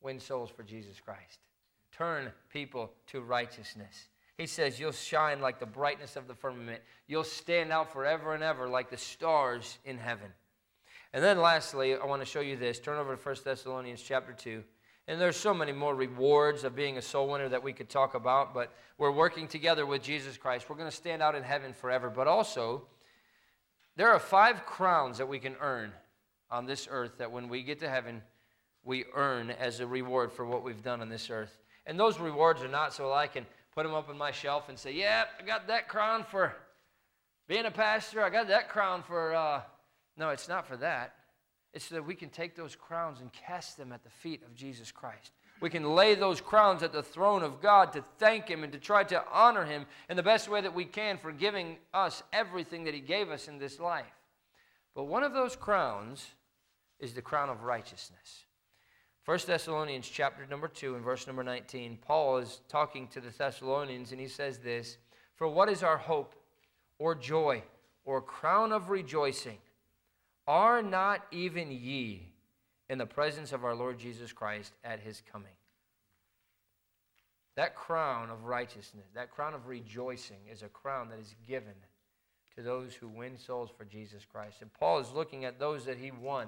Win 0.00 0.18
souls 0.18 0.50
for 0.50 0.62
Jesus 0.62 1.00
Christ. 1.00 1.38
Turn 1.92 2.32
people 2.50 2.92
to 3.08 3.20
righteousness. 3.20 4.08
He 4.38 4.46
says, 4.46 4.78
You'll 4.78 4.92
shine 4.92 5.40
like 5.40 5.58
the 5.58 5.66
brightness 5.66 6.16
of 6.16 6.28
the 6.28 6.34
firmament. 6.34 6.82
You'll 7.06 7.24
stand 7.24 7.72
out 7.72 7.92
forever 7.92 8.34
and 8.34 8.42
ever 8.42 8.68
like 8.68 8.90
the 8.90 8.96
stars 8.96 9.78
in 9.84 9.98
heaven. 9.98 10.28
And 11.12 11.24
then 11.24 11.40
lastly, 11.40 11.94
I 11.94 12.04
want 12.04 12.22
to 12.22 12.26
show 12.26 12.40
you 12.40 12.56
this. 12.56 12.78
Turn 12.78 12.98
over 12.98 13.16
to 13.16 13.22
1 13.22 13.36
Thessalonians 13.44 14.02
chapter 14.02 14.32
2. 14.32 14.62
And 15.08 15.20
there's 15.20 15.36
so 15.36 15.54
many 15.54 15.72
more 15.72 15.94
rewards 15.94 16.64
of 16.64 16.74
being 16.74 16.98
a 16.98 17.02
soul 17.02 17.28
winner 17.28 17.48
that 17.48 17.62
we 17.62 17.72
could 17.72 17.88
talk 17.88 18.14
about, 18.14 18.52
but 18.52 18.74
we're 18.98 19.12
working 19.12 19.46
together 19.46 19.86
with 19.86 20.02
Jesus 20.02 20.36
Christ. 20.36 20.68
We're 20.68 20.76
going 20.76 20.90
to 20.90 20.96
stand 20.96 21.22
out 21.22 21.36
in 21.36 21.44
heaven 21.44 21.72
forever. 21.72 22.10
But 22.10 22.26
also, 22.26 22.88
there 23.94 24.10
are 24.10 24.18
five 24.18 24.66
crowns 24.66 25.18
that 25.18 25.28
we 25.28 25.38
can 25.38 25.54
earn 25.60 25.92
on 26.50 26.66
this 26.66 26.88
earth 26.90 27.18
that 27.18 27.30
when 27.30 27.48
we 27.48 27.62
get 27.62 27.78
to 27.80 27.88
heaven, 27.88 28.20
we 28.84 29.04
earn 29.14 29.50
as 29.50 29.80
a 29.80 29.86
reward 29.86 30.32
for 30.32 30.44
what 30.44 30.64
we've 30.64 30.82
done 30.82 31.00
on 31.00 31.08
this 31.08 31.30
earth. 31.30 31.56
And 31.86 31.98
those 31.98 32.18
rewards 32.18 32.62
are 32.62 32.68
not 32.68 32.92
so 32.92 33.12
I 33.12 33.28
can 33.28 33.46
put 33.76 33.82
them 33.82 33.94
up 33.94 34.08
on 34.08 34.16
my 34.16 34.32
shelf 34.32 34.70
and 34.70 34.78
say, 34.78 34.90
yeah, 34.90 35.24
I 35.38 35.42
got 35.42 35.66
that 35.66 35.86
crown 35.86 36.24
for 36.24 36.54
being 37.46 37.66
a 37.66 37.70
pastor. 37.70 38.22
I 38.22 38.30
got 38.30 38.48
that 38.48 38.70
crown 38.70 39.02
for, 39.02 39.34
uh... 39.34 39.60
no, 40.16 40.30
it's 40.30 40.48
not 40.48 40.66
for 40.66 40.78
that. 40.78 41.14
It's 41.74 41.84
so 41.84 41.96
that 41.96 42.06
we 42.06 42.14
can 42.14 42.30
take 42.30 42.56
those 42.56 42.74
crowns 42.74 43.20
and 43.20 43.30
cast 43.34 43.76
them 43.76 43.92
at 43.92 44.02
the 44.02 44.08
feet 44.08 44.42
of 44.46 44.54
Jesus 44.54 44.90
Christ. 44.90 45.32
We 45.60 45.68
can 45.68 45.94
lay 45.94 46.14
those 46.14 46.40
crowns 46.40 46.82
at 46.82 46.92
the 46.92 47.02
throne 47.02 47.42
of 47.42 47.60
God 47.60 47.92
to 47.92 48.02
thank 48.18 48.48
Him 48.48 48.64
and 48.64 48.72
to 48.72 48.78
try 48.78 49.04
to 49.04 49.22
honor 49.30 49.66
Him 49.66 49.84
in 50.08 50.16
the 50.16 50.22
best 50.22 50.48
way 50.48 50.62
that 50.62 50.74
we 50.74 50.86
can 50.86 51.18
for 51.18 51.30
giving 51.30 51.76
us 51.92 52.22
everything 52.32 52.84
that 52.84 52.94
He 52.94 53.00
gave 53.00 53.28
us 53.30 53.46
in 53.46 53.58
this 53.58 53.78
life. 53.78 54.06
But 54.94 55.04
one 55.04 55.22
of 55.22 55.34
those 55.34 55.54
crowns 55.54 56.26
is 56.98 57.12
the 57.12 57.20
crown 57.20 57.50
of 57.50 57.62
righteousness. 57.62 58.45
1 59.26 59.40
Thessalonians 59.44 60.08
chapter 60.08 60.46
number 60.46 60.68
2 60.68 60.94
and 60.94 61.04
verse 61.04 61.26
number 61.26 61.42
19, 61.42 61.98
Paul 62.00 62.36
is 62.36 62.60
talking 62.68 63.08
to 63.08 63.20
the 63.20 63.30
Thessalonians 63.30 64.12
and 64.12 64.20
he 64.20 64.28
says 64.28 64.58
this 64.58 64.98
For 65.34 65.48
what 65.48 65.68
is 65.68 65.82
our 65.82 65.96
hope 65.96 66.36
or 67.00 67.16
joy 67.16 67.64
or 68.04 68.22
crown 68.22 68.70
of 68.70 68.88
rejoicing? 68.88 69.58
Are 70.46 70.80
not 70.80 71.26
even 71.32 71.72
ye 71.72 72.34
in 72.88 72.98
the 72.98 73.06
presence 73.06 73.52
of 73.52 73.64
our 73.64 73.74
Lord 73.74 73.98
Jesus 73.98 74.32
Christ 74.32 74.74
at 74.84 75.00
his 75.00 75.20
coming? 75.32 75.54
That 77.56 77.74
crown 77.74 78.30
of 78.30 78.44
righteousness, 78.44 79.06
that 79.16 79.32
crown 79.32 79.54
of 79.54 79.66
rejoicing, 79.66 80.38
is 80.48 80.62
a 80.62 80.68
crown 80.68 81.08
that 81.08 81.18
is 81.18 81.34
given 81.48 81.74
to 82.54 82.62
those 82.62 82.94
who 82.94 83.08
win 83.08 83.36
souls 83.36 83.70
for 83.76 83.84
Jesus 83.84 84.24
Christ. 84.24 84.58
And 84.60 84.72
Paul 84.72 85.00
is 85.00 85.10
looking 85.10 85.44
at 85.44 85.58
those 85.58 85.84
that 85.86 85.98
he 85.98 86.12
won. 86.12 86.46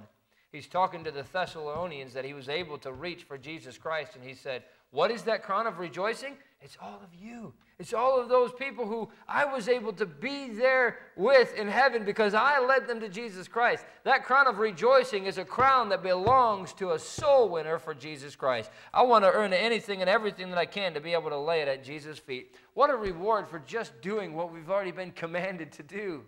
He's 0.50 0.66
talking 0.66 1.04
to 1.04 1.10
the 1.10 1.24
Thessalonians 1.30 2.14
that 2.14 2.24
he 2.24 2.32
was 2.32 2.48
able 2.48 2.78
to 2.78 2.92
reach 2.92 3.24
for 3.24 3.36
Jesus 3.36 3.76
Christ, 3.76 4.16
and 4.16 4.24
he 4.24 4.34
said, 4.34 4.62
What 4.90 5.10
is 5.10 5.22
that 5.22 5.42
crown 5.42 5.66
of 5.66 5.78
rejoicing? 5.78 6.36
It's 6.60 6.76
all 6.80 7.00
of 7.02 7.14
you. 7.14 7.52
It's 7.78 7.92
all 7.92 8.20
of 8.20 8.28
those 8.28 8.52
people 8.52 8.86
who 8.86 9.08
I 9.28 9.44
was 9.44 9.68
able 9.68 9.92
to 9.92 10.06
be 10.06 10.48
there 10.48 10.98
with 11.16 11.54
in 11.54 11.68
heaven 11.68 12.04
because 12.04 12.34
I 12.34 12.58
led 12.58 12.88
them 12.88 12.98
to 13.00 13.08
Jesus 13.08 13.46
Christ. 13.46 13.84
That 14.02 14.24
crown 14.24 14.48
of 14.48 14.58
rejoicing 14.58 15.26
is 15.26 15.38
a 15.38 15.44
crown 15.44 15.90
that 15.90 16.02
belongs 16.02 16.72
to 16.74 16.92
a 16.92 16.98
soul 16.98 17.48
winner 17.50 17.78
for 17.78 17.94
Jesus 17.94 18.34
Christ. 18.34 18.70
I 18.92 19.02
want 19.02 19.24
to 19.24 19.30
earn 19.30 19.52
anything 19.52 20.00
and 20.00 20.10
everything 20.10 20.48
that 20.48 20.58
I 20.58 20.66
can 20.66 20.94
to 20.94 21.00
be 21.00 21.12
able 21.12 21.30
to 21.30 21.38
lay 21.38 21.60
it 21.60 21.68
at 21.68 21.84
Jesus' 21.84 22.18
feet. 22.18 22.56
What 22.74 22.90
a 22.90 22.96
reward 22.96 23.46
for 23.48 23.60
just 23.60 24.00
doing 24.02 24.34
what 24.34 24.52
we've 24.52 24.70
already 24.70 24.92
been 24.92 25.12
commanded 25.12 25.70
to 25.72 25.84
do. 25.84 26.24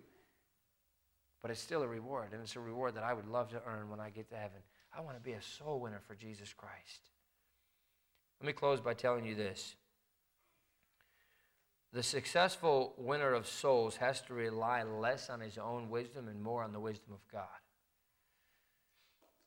But 1.43 1.51
it's 1.51 1.61
still 1.61 1.83
a 1.83 1.89
reward, 1.89 2.33
and 2.33 2.43
it's 2.43 2.57
a 2.57 2.61
reward 2.61 2.95
that 2.97 3.05
I 3.05 3.15
would 3.15 3.27
love 3.27 3.51
to 3.51 3.63
earn 3.67 3.89
when 3.89 4.01
I 4.01 4.11
get 4.11 4.29
to 4.31 4.37
heaven. 4.37 4.61
I 4.97 5.01
want 5.01 5.17
to 5.17 5.23
be 5.23 5.33
a 5.33 5.43
soul 5.43 5.81
winner 5.81 6.01
for 6.07 6.15
Jesus 6.15 6.53
Christ. 6.53 7.01
Let 8.41 8.47
me 8.47 8.53
close 8.53 8.81
by 8.81 8.95
telling 8.95 9.25
you 9.25 9.35
this. 9.35 9.75
The 11.93 12.03
successful 12.03 12.95
winner 12.97 13.33
of 13.33 13.47
souls 13.47 13.97
has 13.97 14.21
to 14.23 14.35
rely 14.35 14.83
less 14.83 15.29
on 15.29 15.41
his 15.41 15.59
own 15.59 15.91
wisdom 15.91 16.29
and 16.29 16.41
more 16.43 16.63
on 16.63 16.73
the 16.73 16.81
wisdom 16.81 17.13
of 17.13 17.21
God. 17.33 17.49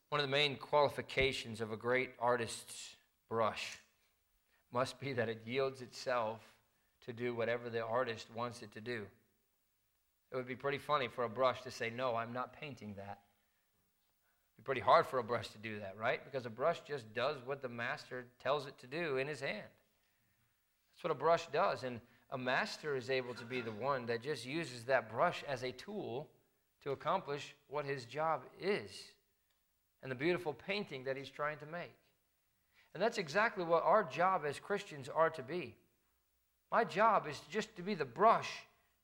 One 0.09 0.19
of 0.19 0.27
the 0.27 0.31
main 0.31 0.57
qualifications 0.57 1.61
of 1.61 1.71
a 1.71 1.77
great 1.77 2.11
artist's 2.19 2.95
brush 3.29 3.79
must 4.71 4.99
be 4.99 5.13
that 5.13 5.29
it 5.29 5.41
yields 5.45 5.81
itself 5.81 6.39
to 7.05 7.13
do 7.13 7.33
whatever 7.33 7.69
the 7.69 7.83
artist 7.83 8.27
wants 8.35 8.61
it 8.61 8.71
to 8.73 8.81
do. 8.81 9.05
It 10.33 10.35
would 10.35 10.47
be 10.47 10.55
pretty 10.55 10.79
funny 10.79 11.07
for 11.07 11.25
a 11.25 11.29
brush 11.29 11.61
to 11.61 11.71
say, 11.71 11.91
No, 11.91 12.15
I'm 12.15 12.33
not 12.33 12.59
painting 12.59 12.95
that. 12.97 13.19
It'd 14.49 14.57
be 14.57 14.63
pretty 14.63 14.81
hard 14.81 15.05
for 15.05 15.19
a 15.19 15.23
brush 15.23 15.49
to 15.49 15.59
do 15.59 15.79
that, 15.79 15.95
right? 15.99 16.21
Because 16.25 16.47
a 16.47 16.49
brush 16.49 16.81
just 16.87 17.13
does 17.13 17.37
what 17.45 17.61
the 17.61 17.69
master 17.69 18.25
tells 18.41 18.65
it 18.65 18.77
to 18.79 18.87
do 18.87 19.17
in 19.17 19.27
his 19.27 19.39
hand. 19.39 19.69
That's 20.95 21.03
what 21.03 21.11
a 21.11 21.15
brush 21.15 21.45
does. 21.53 21.83
And 21.83 22.01
a 22.31 22.37
master 22.37 22.95
is 22.95 23.11
able 23.11 23.35
to 23.35 23.45
be 23.45 23.61
the 23.61 23.71
one 23.71 24.07
that 24.07 24.23
just 24.23 24.43
uses 24.43 24.85
that 24.85 25.11
brush 25.11 25.43
as 25.47 25.63
a 25.63 25.71
tool 25.71 26.27
to 26.83 26.91
accomplish 26.91 27.55
what 27.69 27.85
his 27.85 28.05
job 28.05 28.41
is 28.59 28.89
and 30.01 30.11
the 30.11 30.15
beautiful 30.15 30.53
painting 30.53 31.03
that 31.03 31.15
he's 31.15 31.29
trying 31.29 31.57
to 31.59 31.65
make. 31.67 31.93
And 32.95 33.01
that's 33.01 33.19
exactly 33.19 33.63
what 33.63 33.83
our 33.83 34.03
job 34.03 34.43
as 34.47 34.59
Christians 34.59 35.09
are 35.09 35.29
to 35.29 35.43
be. 35.43 35.75
My 36.71 36.83
job 36.83 37.27
is 37.29 37.39
just 37.51 37.75
to 37.75 37.83
be 37.83 37.93
the 37.93 38.05
brush 38.05 38.49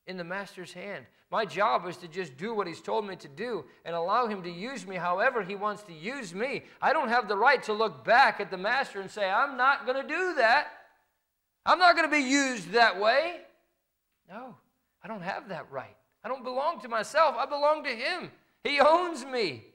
in 0.10 0.17
the 0.17 0.24
master's 0.24 0.74
hand. 0.74 1.06
My 1.32 1.45
job 1.45 1.88
is 1.88 1.95
to 1.98 2.08
just 2.08 2.36
do 2.36 2.56
what 2.56 2.65
he's 2.65 2.82
told 2.82 3.08
me 3.08 3.15
to 3.17 3.28
do 3.28 3.63
and 3.86 3.95
allow 3.95 4.26
him 4.26 4.41
to 4.41 4.50
use 4.50 4.88
me 4.88 4.95
however 4.95 5.43
he 5.43 5.56
wants 5.56 5.84
to 5.84 5.93
use 5.93 6.34
me. 6.34 6.63
I 6.82 6.91
don't 6.91 7.10
have 7.10 7.28
the 7.28 7.38
right 7.38 7.62
to 7.63 7.74
look 7.74 8.04
back 8.04 8.39
at 8.39 8.50
the 8.50 8.58
master 8.58 9.00
and 9.00 9.10
say, 9.10 9.30
I'm 9.30 9.56
not 9.56 9.86
going 9.86 10.02
to 10.02 10.08
do 10.08 10.34
that. 10.38 10.69
I'm 11.65 11.78
not 11.78 11.95
going 11.95 12.10
to 12.10 12.12
be 12.12 12.24
used 12.24 12.72
that 12.72 13.00
way. 13.00 13.41
No, 14.28 14.56
I 15.04 15.08
don't 15.08 15.22
have 15.22 15.50
that 15.50 15.72
right. 15.72 15.95
I 16.24 16.28
don't 16.28 16.43
belong 16.43 16.82
to 16.82 16.89
myself. 16.89 17.36
I 17.38 17.45
belong 17.45 17.84
to 17.84 17.91
Him. 17.91 18.32
He 18.63 18.80
owns 18.80 19.24
me. 19.24 19.65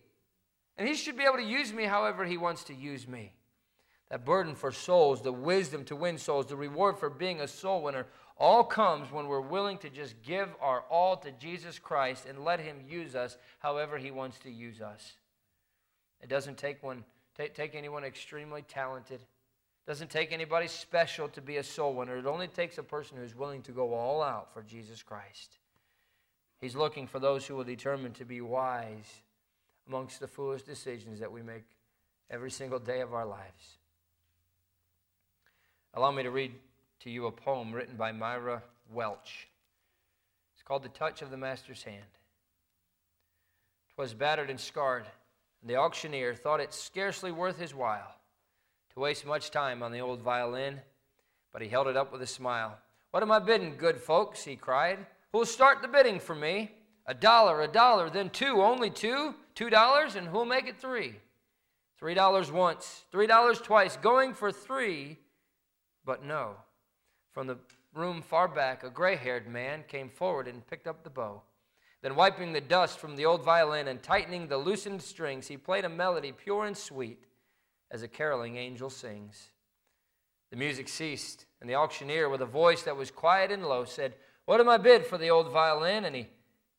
And 0.76 0.88
He 0.88 0.94
should 0.94 1.16
be 1.16 1.22
able 1.22 1.36
to 1.36 1.44
use 1.44 1.72
me 1.72 1.84
however 1.84 2.24
He 2.24 2.36
wants 2.36 2.64
to 2.64 2.74
use 2.74 3.06
me. 3.06 3.32
That 4.10 4.24
burden 4.24 4.56
for 4.56 4.72
souls, 4.72 5.22
the 5.22 5.32
wisdom 5.32 5.84
to 5.84 5.96
win 5.96 6.18
souls, 6.18 6.46
the 6.46 6.56
reward 6.56 6.98
for 6.98 7.08
being 7.08 7.40
a 7.40 7.48
soul 7.48 7.82
winner, 7.82 8.06
all 8.36 8.64
comes 8.64 9.12
when 9.12 9.28
we're 9.28 9.40
willing 9.40 9.78
to 9.78 9.90
just 9.90 10.20
give 10.22 10.48
our 10.60 10.80
all 10.90 11.16
to 11.18 11.30
Jesus 11.32 11.78
Christ 11.78 12.26
and 12.28 12.44
let 12.44 12.60
Him 12.60 12.76
use 12.88 13.14
us 13.14 13.36
however 13.60 13.96
He 13.96 14.10
wants 14.10 14.38
to 14.40 14.50
use 14.50 14.80
us. 14.80 15.14
It 16.20 16.28
doesn't 16.28 16.58
take 16.58 16.82
one 16.82 17.04
take, 17.36 17.54
take 17.54 17.74
anyone 17.74 18.04
extremely 18.04 18.62
talented. 18.62 19.20
Doesn't 19.86 20.10
take 20.10 20.32
anybody 20.32 20.66
special 20.66 21.28
to 21.28 21.42
be 21.42 21.58
a 21.58 21.62
soul 21.62 21.94
winner. 21.94 22.16
It 22.16 22.26
only 22.26 22.48
takes 22.48 22.78
a 22.78 22.82
person 22.82 23.18
who's 23.18 23.36
willing 23.36 23.60
to 23.62 23.72
go 23.72 23.92
all 23.92 24.22
out 24.22 24.52
for 24.54 24.62
Jesus 24.62 25.02
Christ. 25.02 25.58
He's 26.58 26.74
looking 26.74 27.06
for 27.06 27.18
those 27.18 27.46
who 27.46 27.54
will 27.54 27.64
determine 27.64 28.12
to 28.14 28.24
be 28.24 28.40
wise 28.40 29.22
amongst 29.86 30.20
the 30.20 30.26
foolish 30.26 30.62
decisions 30.62 31.20
that 31.20 31.30
we 31.30 31.42
make 31.42 31.64
every 32.30 32.50
single 32.50 32.78
day 32.78 33.02
of 33.02 33.12
our 33.12 33.26
lives. 33.26 33.78
Allow 35.92 36.12
me 36.12 36.22
to 36.22 36.30
read 36.30 36.54
to 37.04 37.10
you 37.10 37.26
a 37.26 37.30
poem 37.30 37.70
written 37.70 37.96
by 37.96 38.12
Myra 38.12 38.62
Welch. 38.90 39.48
It's 40.54 40.62
called 40.62 40.82
The 40.82 40.88
Touch 40.88 41.20
of 41.20 41.30
the 41.30 41.36
Master's 41.36 41.82
Hand. 41.82 42.00
Twas 43.94 44.14
battered 44.14 44.48
and 44.48 44.58
scarred, 44.58 45.04
and 45.60 45.68
the 45.68 45.76
auctioneer 45.76 46.34
thought 46.34 46.60
it 46.60 46.72
scarcely 46.72 47.30
worth 47.30 47.58
his 47.58 47.74
while 47.74 48.16
to 48.94 49.00
waste 49.00 49.26
much 49.26 49.50
time 49.50 49.82
on 49.82 49.92
the 49.92 50.00
old 50.00 50.22
violin, 50.22 50.80
but 51.52 51.60
he 51.60 51.68
held 51.68 51.88
it 51.88 51.96
up 51.96 52.10
with 52.10 52.22
a 52.22 52.26
smile. 52.26 52.78
What 53.10 53.22
am 53.22 53.30
I 53.30 53.38
bidding, 53.38 53.76
good 53.76 54.00
folks? 54.00 54.42
he 54.42 54.56
cried. 54.56 54.96
Who'll 55.32 55.44
start 55.44 55.82
the 55.82 55.88
bidding 55.88 56.18
for 56.18 56.34
me? 56.34 56.72
A 57.04 57.12
dollar, 57.12 57.60
a 57.60 57.68
dollar, 57.68 58.08
then 58.08 58.30
two, 58.30 58.62
only 58.62 58.88
two, 58.88 59.34
two 59.54 59.68
dollars, 59.68 60.14
and 60.14 60.26
who'll 60.26 60.46
make 60.46 60.68
it 60.68 60.80
three? 60.80 61.16
Three 61.98 62.14
dollars 62.14 62.50
once, 62.50 63.04
three 63.12 63.26
dollars 63.26 63.60
twice, 63.60 63.98
going 63.98 64.32
for 64.32 64.50
three, 64.50 65.18
but 66.06 66.24
no. 66.24 66.56
From 67.34 67.48
the 67.48 67.58
room 67.92 68.22
far 68.22 68.46
back, 68.46 68.84
a 68.84 68.90
gray 68.90 69.16
haired 69.16 69.48
man 69.48 69.82
came 69.88 70.08
forward 70.08 70.46
and 70.46 70.66
picked 70.66 70.86
up 70.86 71.02
the 71.02 71.10
bow. 71.10 71.42
Then, 72.00 72.14
wiping 72.14 72.52
the 72.52 72.60
dust 72.60 73.00
from 73.00 73.16
the 73.16 73.26
old 73.26 73.42
violin 73.42 73.88
and 73.88 74.00
tightening 74.00 74.46
the 74.46 74.56
loosened 74.56 75.02
strings, 75.02 75.48
he 75.48 75.56
played 75.56 75.84
a 75.84 75.88
melody 75.88 76.30
pure 76.30 76.64
and 76.64 76.76
sweet 76.76 77.24
as 77.90 78.02
a 78.02 78.08
caroling 78.08 78.56
angel 78.56 78.88
sings. 78.88 79.50
The 80.50 80.56
music 80.56 80.88
ceased, 80.88 81.46
and 81.60 81.68
the 81.68 81.74
auctioneer, 81.74 82.28
with 82.28 82.40
a 82.40 82.46
voice 82.46 82.82
that 82.82 82.96
was 82.96 83.10
quiet 83.10 83.50
and 83.50 83.66
low, 83.66 83.84
said, 83.84 84.14
What 84.44 84.60
am 84.60 84.68
I 84.68 84.76
bid 84.76 85.04
for 85.04 85.18
the 85.18 85.30
old 85.30 85.50
violin? 85.50 86.04
And 86.04 86.14
he 86.14 86.28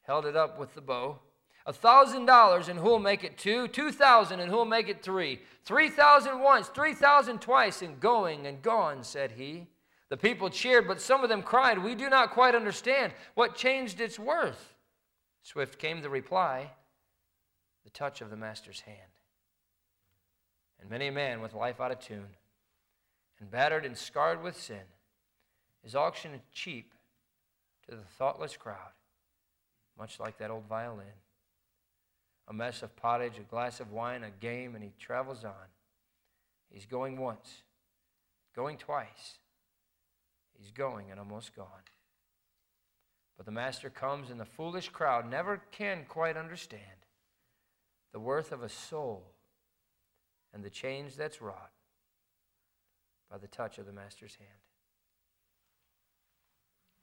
held 0.04 0.26
it 0.26 0.38
up 0.38 0.58
with 0.58 0.74
the 0.74 0.82
bow. 0.82 1.20
A 1.66 1.74
thousand 1.74 2.28
dollars, 2.28 2.70
and 2.70 2.80
who'll 2.80 3.00
make 3.00 3.26
it 3.26 3.38
two? 3.38 3.68
Two 3.68 3.92
thousand, 3.92 4.40
and 4.40 4.50
who'll 4.50 4.64
make 4.64 4.88
it 4.88 5.04
three? 5.04 5.42
Three 5.66 5.90
thousand 5.90 6.40
once, 6.40 6.68
three 6.68 6.94
thousand 6.94 7.42
twice, 7.42 7.82
and 7.82 8.00
going 8.00 8.46
and 8.48 8.62
gone, 8.62 9.04
said 9.04 9.32
he. 9.32 9.68
The 10.10 10.18
people 10.18 10.50
cheered, 10.50 10.88
but 10.88 11.02
some 11.02 11.24
of 11.24 11.30
them 11.30 11.42
cried, 11.42 11.84
We 11.84 11.96
do 11.96 12.10
not 12.10 12.32
quite 12.32 12.56
understand 12.56 13.14
what 13.34 13.56
changed 13.56 14.00
its 14.00 14.20
worth. 14.20 14.76
Swift 15.42 15.80
came 15.80 16.02
the 16.02 16.10
reply 16.10 16.72
the 17.84 17.90
touch 17.92 18.22
of 18.22 18.32
the 18.32 18.36
master's 18.36 18.82
hand. 18.82 18.98
And 20.80 20.90
many 20.90 21.08
a 21.08 21.12
man 21.12 21.40
with 21.40 21.54
life 21.54 21.80
out 21.80 21.92
of 21.92 22.00
tune, 22.00 22.36
and 23.40 23.52
battered 23.52 23.86
and 23.86 23.96
scarred 23.96 24.42
with 24.42 24.60
sin, 24.60 24.82
is 25.84 25.96
auctioned 25.96 26.40
cheap 26.52 26.94
to 27.88 27.96
the 27.96 28.04
thoughtless 28.18 28.58
crowd, 28.58 28.94
much 29.98 30.20
like 30.20 30.40
that 30.40 30.50
old 30.50 30.66
violin 30.68 31.14
a 32.48 32.54
mess 32.54 32.84
of 32.84 32.96
pottage, 32.96 33.38
a 33.40 33.44
glass 33.44 33.80
of 33.80 33.92
wine, 33.92 34.24
a 34.24 34.30
game, 34.30 34.76
and 34.76 34.84
he 34.84 34.92
travels 35.00 35.44
on. 35.44 35.54
He's 36.70 36.86
going 36.86 37.18
once, 37.18 37.64
going 38.56 38.78
twice. 38.78 39.40
He's 40.58 40.72
going 40.72 41.12
and 41.12 41.20
almost 41.20 41.56
gone. 41.56 41.68
But 43.38 43.46
the 43.46 43.52
master 43.52 43.90
comes, 43.90 44.30
and 44.30 44.40
the 44.40 44.46
foolish 44.46 44.90
crowd 44.90 45.30
never 45.30 45.62
can 45.72 46.06
quite 46.08 46.38
understand 46.38 46.82
the 48.14 48.20
worth 48.20 48.52
of 48.52 48.64
a 48.64 48.70
soul 48.70 49.34
and 50.54 50.64
the 50.64 50.70
change 50.70 51.16
that's 51.16 51.42
wrought 51.42 51.72
by 53.30 53.38
the 53.38 53.48
touch 53.48 53.78
of 53.78 53.86
the 53.86 53.92
master's 53.92 54.36
hand. 54.36 54.50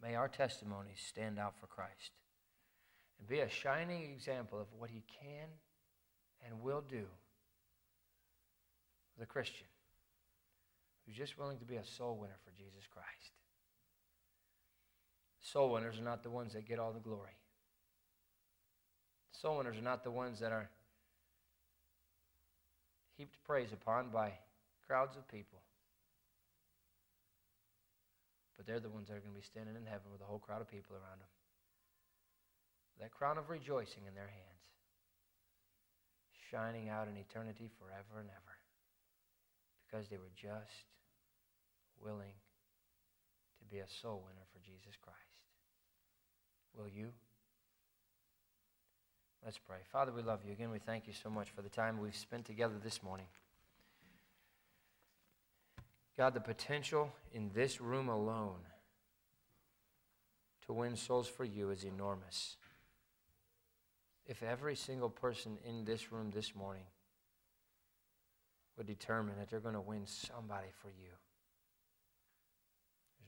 May 0.03 0.15
our 0.15 0.29
testimonies 0.29 1.01
stand 1.07 1.39
out 1.39 1.55
for 1.61 1.67
Christ 1.67 2.13
and 3.19 3.29
be 3.29 3.41
a 3.41 3.49
shining 3.49 4.11
example 4.11 4.59
of 4.59 4.69
what 4.79 4.91
he 4.91 5.05
can 5.21 5.49
and 6.45 6.63
will 6.63 6.83
do 6.89 7.05
a 9.23 9.27
Christian 9.27 9.67
who's 11.07 11.17
just 11.17 11.39
willing 11.39 11.59
to 11.59 11.65
be 11.65 11.77
a 11.77 11.85
soul 11.85 12.17
winner 12.21 12.39
for 12.45 12.51
Jesus 12.51 12.87
Christ. 12.93 13.33
Soul 15.43 15.73
winners 15.73 15.99
are 15.99 16.05
not 16.05 16.23
the 16.23 16.31
ones 16.31 16.53
that 16.55 16.67
get 16.67 16.79
all 16.79 16.93
the 16.93 17.01
glory. 17.01 17.37
Soul 19.33 19.59
winners 19.59 19.77
are 19.77 19.83
not 19.83 20.05
the 20.05 20.11
ones 20.11 20.41
that 20.41 20.53
are 20.53 20.71
heaped 23.17 23.37
praise 23.45 23.73
upon 23.73 24.11
by 24.11 24.33
crowds 24.87 25.17
of 25.17 25.27
people. 25.29 25.59
But 28.57 28.67
they're 28.67 28.81
the 28.81 28.89
ones 28.89 29.09
that 29.09 29.15
are 29.15 29.21
going 29.21 29.35
to 29.35 29.41
be 29.41 29.45
standing 29.45 29.75
in 29.75 29.85
heaven 29.85 30.13
with 30.13 30.21
a 30.21 30.25
whole 30.25 30.39
crowd 30.39 30.61
of 30.61 30.71
people 30.71 30.95
around 30.95 31.19
them 31.19 31.29
that 33.01 33.11
crown 33.11 33.39
of 33.39 33.51
rejoicing 33.51 34.07
in 34.07 34.15
their 34.15 34.31
hands, 34.31 34.63
shining 36.51 36.89
out 36.89 37.09
in 37.09 37.17
eternity 37.17 37.71
forever 37.79 38.21
and 38.21 38.31
ever, 38.31 38.55
because 39.83 40.09
they 40.09 40.19
were 40.19 40.31
just 40.37 40.87
willing 41.99 42.39
be 43.73 43.79
a 43.79 43.89
soul 43.89 44.23
winner 44.27 44.45
for 44.53 44.59
Jesus 44.59 44.97
Christ. 45.01 45.19
Will 46.77 46.89
you? 46.89 47.09
Let's 49.43 49.59
pray. 49.59 49.79
Father, 49.91 50.13
we 50.13 50.23
love 50.23 50.41
you. 50.45 50.53
Again, 50.53 50.71
we 50.71 50.79
thank 50.79 51.07
you 51.07 51.15
so 51.15 51.31
much 51.31 51.51
for 51.51 51.63
the 51.63 51.71
time 51.71 51.99
we've 51.99 52.15
spent 52.15 52.45
together 52.45 52.75
this 52.83 53.03
morning. 53.03 53.27
God, 56.19 56.35
the 56.35 56.41
potential 56.41 57.11
in 57.33 57.51
this 57.55 57.81
room 57.81 58.09
alone 58.09 58.61
to 60.67 60.73
win 60.75 60.95
souls 60.95 61.27
for 61.27 61.45
you 61.45 61.71
is 61.71 61.85
enormous 61.85 62.57
if 64.27 64.43
every 64.43 64.77
single 64.77 65.09
person 65.09 65.57
in 65.67 65.85
this 65.85 66.13
room 66.13 66.31
this 66.31 66.55
morning 66.55 66.85
would 68.77 68.87
determine 68.87 69.35
that 69.39 69.49
they're 69.51 69.61
going 69.61 69.75
to 69.75 69.81
win 69.81 70.03
somebody 70.07 70.69
for 70.81 70.89
you, 70.89 71.11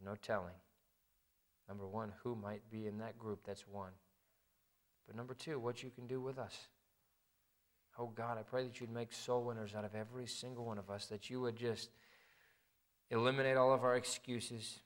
no 0.04 0.14
telling. 0.20 0.54
Number 1.68 1.86
one, 1.86 2.12
who 2.22 2.34
might 2.34 2.62
be 2.70 2.86
in 2.86 2.98
that 2.98 3.18
group, 3.18 3.40
that's 3.46 3.66
one. 3.66 3.92
But 5.06 5.16
number 5.16 5.34
two, 5.34 5.58
what 5.58 5.82
you 5.82 5.90
can 5.90 6.06
do 6.06 6.20
with 6.20 6.38
us. 6.38 6.56
Oh 7.98 8.06
God, 8.06 8.38
I 8.38 8.42
pray 8.42 8.64
that 8.64 8.80
you'd 8.80 8.92
make 8.92 9.12
soul 9.12 9.44
winners 9.44 9.74
out 9.74 9.84
of 9.84 9.94
every 9.94 10.26
single 10.26 10.64
one 10.64 10.78
of 10.78 10.90
us, 10.90 11.06
that 11.06 11.30
you 11.30 11.40
would 11.40 11.56
just 11.56 11.90
eliminate 13.10 13.56
all 13.56 13.72
of 13.72 13.84
our 13.84 13.96
excuses, 13.96 14.80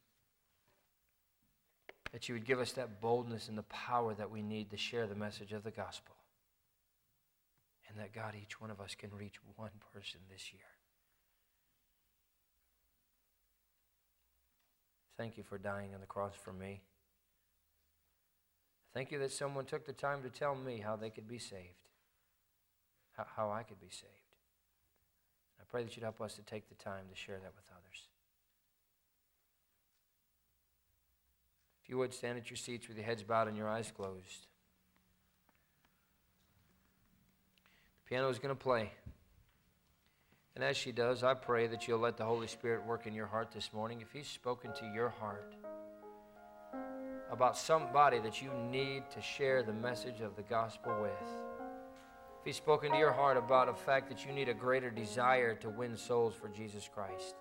that 2.12 2.28
you 2.28 2.34
would 2.34 2.44
give 2.44 2.60
us 2.60 2.72
that 2.72 3.00
boldness 3.00 3.48
and 3.48 3.56
the 3.56 3.62
power 3.64 4.14
that 4.14 4.30
we 4.30 4.42
need 4.42 4.70
to 4.70 4.76
share 4.76 5.06
the 5.06 5.14
message 5.14 5.52
of 5.52 5.64
the 5.64 5.70
gospel. 5.70 6.14
And 7.88 7.98
that, 7.98 8.12
God, 8.12 8.34
each 8.40 8.60
one 8.60 8.70
of 8.70 8.80
us 8.80 8.94
can 8.94 9.10
reach 9.14 9.36
one 9.56 9.70
person 9.94 10.20
this 10.30 10.52
year. 10.52 10.77
Thank 15.18 15.36
you 15.36 15.42
for 15.42 15.58
dying 15.58 15.94
on 15.94 16.00
the 16.00 16.06
cross 16.06 16.32
for 16.40 16.52
me. 16.52 16.80
Thank 18.94 19.10
you 19.10 19.18
that 19.18 19.32
someone 19.32 19.64
took 19.64 19.84
the 19.84 19.92
time 19.92 20.22
to 20.22 20.30
tell 20.30 20.54
me 20.54 20.78
how 20.78 20.94
they 20.94 21.10
could 21.10 21.28
be 21.28 21.38
saved, 21.38 21.88
how, 23.16 23.26
how 23.36 23.50
I 23.50 23.64
could 23.64 23.80
be 23.80 23.90
saved. 23.90 24.12
I 25.60 25.64
pray 25.68 25.82
that 25.82 25.94
you'd 25.96 26.04
help 26.04 26.20
us 26.20 26.34
to 26.34 26.42
take 26.42 26.68
the 26.68 26.76
time 26.76 27.04
to 27.10 27.16
share 27.16 27.36
that 27.36 27.52
with 27.56 27.68
others. 27.70 28.06
If 31.82 31.90
you 31.90 31.98
would, 31.98 32.14
stand 32.14 32.38
at 32.38 32.48
your 32.48 32.56
seats 32.56 32.86
with 32.86 32.96
your 32.96 33.04
heads 33.04 33.24
bowed 33.24 33.48
and 33.48 33.56
your 33.56 33.68
eyes 33.68 33.92
closed. 33.94 34.46
The 38.04 38.08
piano 38.08 38.28
is 38.28 38.38
going 38.38 38.54
to 38.54 38.62
play. 38.62 38.92
And 40.58 40.64
as 40.64 40.76
she 40.76 40.90
does, 40.90 41.22
I 41.22 41.34
pray 41.34 41.68
that 41.68 41.86
you'll 41.86 42.00
let 42.00 42.16
the 42.16 42.24
Holy 42.24 42.48
Spirit 42.48 42.84
work 42.84 43.06
in 43.06 43.14
your 43.14 43.28
heart 43.28 43.52
this 43.52 43.72
morning. 43.72 44.00
If 44.00 44.10
He's 44.10 44.26
spoken 44.26 44.72
to 44.72 44.90
your 44.92 45.08
heart 45.08 45.54
about 47.30 47.56
somebody 47.56 48.18
that 48.18 48.42
you 48.42 48.50
need 48.68 49.04
to 49.14 49.22
share 49.22 49.62
the 49.62 49.72
message 49.72 50.20
of 50.20 50.34
the 50.34 50.42
gospel 50.42 51.00
with, 51.00 51.12
if 52.40 52.44
He's 52.44 52.56
spoken 52.56 52.90
to 52.90 52.98
your 52.98 53.12
heart 53.12 53.36
about 53.36 53.68
a 53.68 53.72
fact 53.72 54.08
that 54.08 54.26
you 54.26 54.32
need 54.32 54.48
a 54.48 54.54
greater 54.54 54.90
desire 54.90 55.54
to 55.54 55.68
win 55.68 55.96
souls 55.96 56.34
for 56.34 56.48
Jesus 56.48 56.90
Christ, 56.92 57.36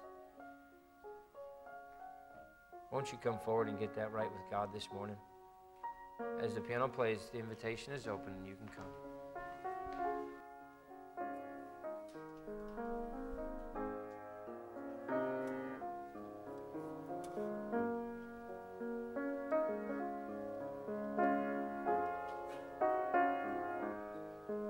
won't 2.92 3.12
you 3.12 3.18
come 3.24 3.40
forward 3.44 3.68
and 3.68 3.80
get 3.80 3.96
that 3.96 4.12
right 4.12 4.32
with 4.32 4.44
God 4.52 4.70
this 4.72 4.90
morning? 4.94 5.18
As 6.40 6.54
the 6.54 6.62
piano 6.62 6.88
plays, 6.88 7.32
the 7.34 7.40
invitation 7.40 7.94
is 7.94 8.06
open 8.06 8.34
and 8.38 8.48
you 8.48 8.54
can 8.54 8.68
come. 8.68 9.07